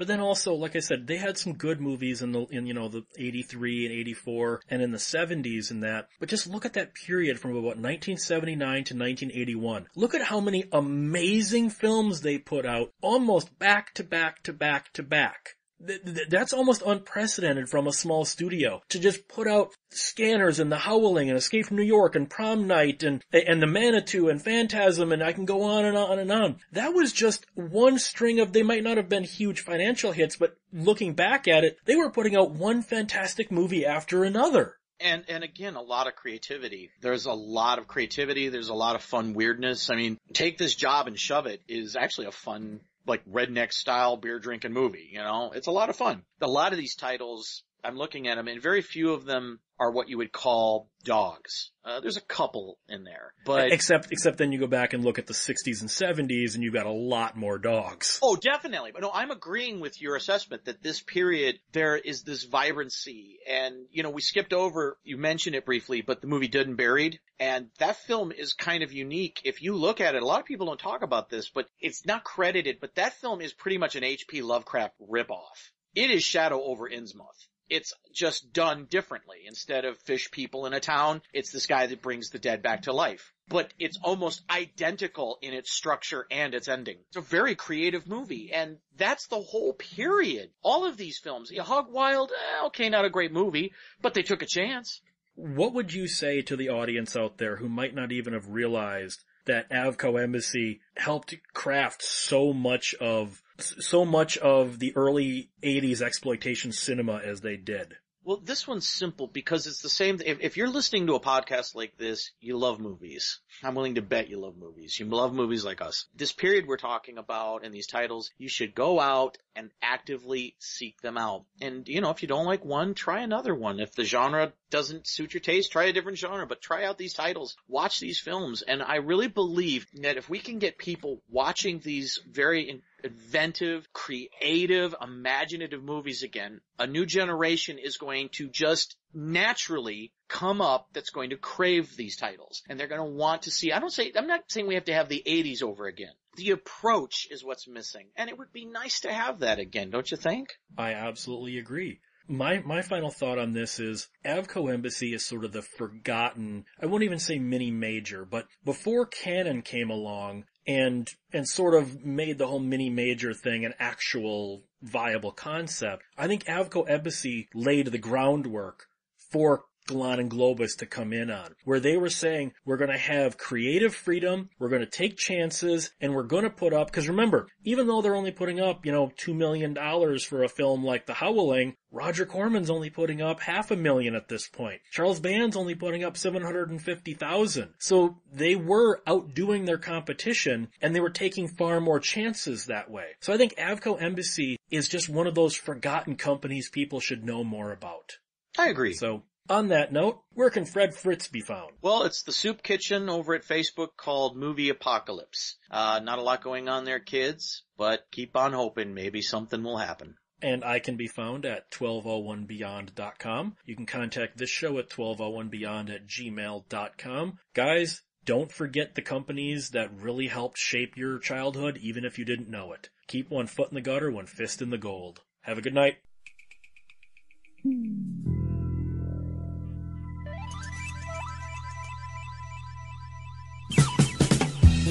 [0.00, 2.72] But then also, like I said, they had some good movies in the, in, you
[2.72, 6.08] know, the 83 and 84 and in the 70s and that.
[6.18, 9.88] But just look at that period from about 1979 to 1981.
[9.94, 14.90] Look at how many amazing films they put out almost back to back to back
[14.94, 15.56] to back.
[15.86, 20.70] Th- th- That's almost unprecedented from a small studio to just put out Scanners and
[20.70, 24.42] The Howling and Escape from New York and Prom Night and and The Manitou and
[24.42, 26.56] Phantasm and I can go on and on and on.
[26.72, 30.54] That was just one string of they might not have been huge financial hits, but
[30.72, 34.76] looking back at it, they were putting out one fantastic movie after another.
[35.00, 38.96] and and again a lot of creativity there's a lot of creativity there's a lot
[38.96, 42.80] of fun weirdness i mean take this job and shove it is actually a fun
[43.06, 45.52] like redneck style beer drinking movie you know?
[45.54, 46.22] It's a lot of fun.
[46.40, 49.90] A lot of these titles i'm looking at them and very few of them are
[49.90, 54.52] what you would call dogs uh, there's a couple in there but Except, except then
[54.52, 57.36] you go back and look at the 60s and 70s and you've got a lot
[57.36, 58.18] more dogs.
[58.22, 58.92] Oh, definitely.
[58.92, 63.38] But no, I'm agreeing with your assessment that this period, there is this vibrancy.
[63.48, 66.76] And, you know, we skipped over, you mentioned it briefly, but the movie Dead and
[66.76, 67.18] Buried.
[67.38, 69.40] And that film is kind of unique.
[69.44, 72.04] If you look at it, a lot of people don't talk about this, but it's
[72.04, 74.42] not credited, but that film is pretty much an H.P.
[74.42, 75.70] Lovecraft ripoff.
[75.94, 77.46] It is Shadow over Innsmouth.
[77.70, 79.38] It's just done differently.
[79.46, 82.82] Instead of fish people in a town, it's this guy that brings the dead back
[82.82, 83.32] to life.
[83.48, 86.98] But it's almost identical in its structure and its ending.
[87.08, 90.50] It's a very creative movie, and that's the whole period.
[90.62, 94.42] All of these films, Hog Wild, eh, okay, not a great movie, but they took
[94.42, 95.00] a chance.
[95.36, 99.24] What would you say to the audience out there who might not even have realized
[99.50, 106.70] that Avco Embassy helped craft so much of so much of the early 80s exploitation
[106.70, 107.94] cinema as they did?
[108.22, 110.20] Well, this one's simple because it's the same.
[110.24, 113.40] If, if you're listening to a podcast like this, you love movies.
[113.64, 114.98] I'm willing to bet you love movies.
[115.00, 116.06] You love movies like us.
[116.14, 121.00] This period we're talking about and these titles, you should go out and actively seek
[121.00, 121.44] them out.
[121.60, 123.80] And, you know, if you don't like one, try another one.
[123.80, 127.14] If the genre doesn't suit your taste, try a different genre, but try out these
[127.14, 127.56] titles.
[127.68, 128.62] Watch these films.
[128.62, 132.68] And I really believe that if we can get people watching these very
[133.04, 140.88] inventive, creative, imaginative movies again, a new generation is going to just naturally come up
[140.92, 142.62] that's going to crave these titles.
[142.68, 144.84] And they're going to want to see, I don't say, I'm not saying we have
[144.84, 146.12] to have the 80s over again.
[146.36, 148.08] The approach is what's missing.
[148.16, 150.48] And it would be nice to have that again, don't you think?
[150.78, 152.00] I absolutely agree.
[152.28, 156.86] My my final thought on this is Avco Embassy is sort of the forgotten I
[156.86, 162.38] won't even say mini major, but before Cannon came along and and sort of made
[162.38, 167.98] the whole mini major thing an actual viable concept, I think Avco Embassy laid the
[167.98, 168.86] groundwork
[169.30, 173.36] for Golan and Globus to come in on, where they were saying, we're gonna have
[173.36, 178.00] creative freedom, we're gonna take chances, and we're gonna put up, cause remember, even though
[178.00, 181.76] they're only putting up, you know, two million dollars for a film like The Howling,
[181.92, 184.80] Roger Corman's only putting up half a million at this point.
[184.92, 187.74] Charles Band's only putting up 750,000.
[187.78, 193.16] So they were outdoing their competition and they were taking far more chances that way.
[193.20, 197.42] So I think Avco Embassy is just one of those forgotten companies people should know
[197.42, 198.18] more about.
[198.58, 198.92] I agree.
[198.92, 201.72] So on that note, where can Fred Fritz be found?
[201.82, 205.56] Well, it's the Soup Kitchen over at Facebook called Movie Apocalypse.
[205.70, 209.78] Uh, not a lot going on there, kids, but keep on hoping maybe something will
[209.78, 210.14] happen.
[210.42, 213.56] And I can be found at 1201beyond.com.
[213.66, 217.38] You can contact this show at 1201beyond at gmail.com.
[217.52, 222.48] Guys, don't forget the companies that really helped shape your childhood, even if you didn't
[222.48, 222.88] know it.
[223.08, 225.20] Keep one foot in the gutter, one fist in the gold.
[225.42, 225.96] Have a good night.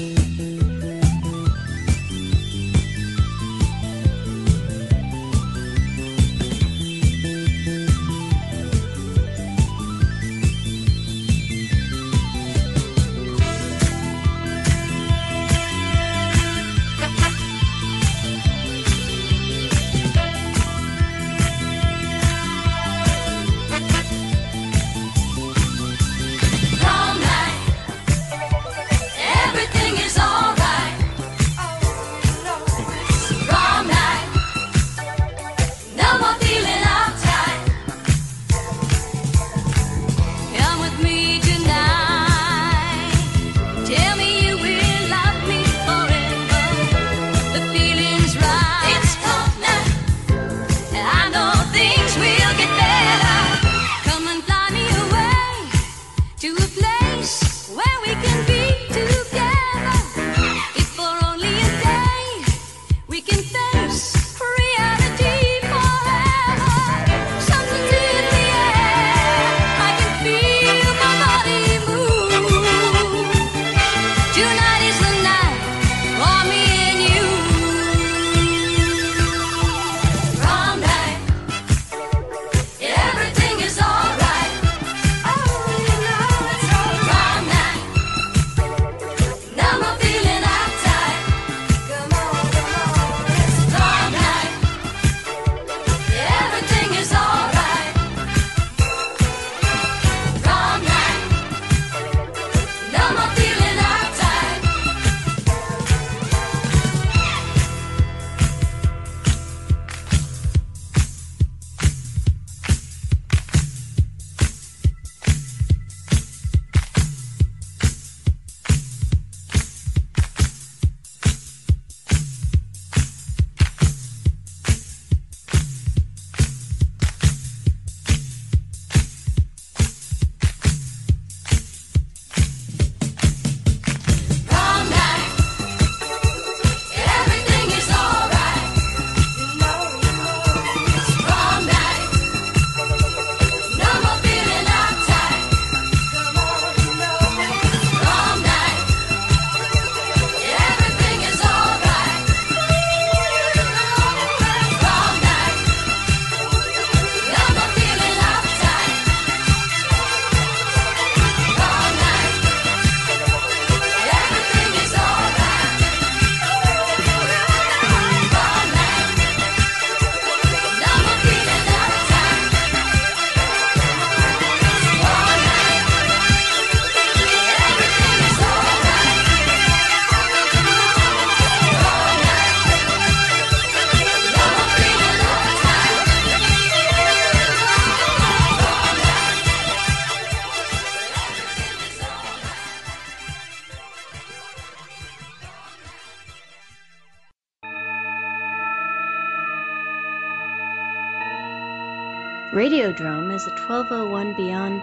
[0.00, 0.79] Música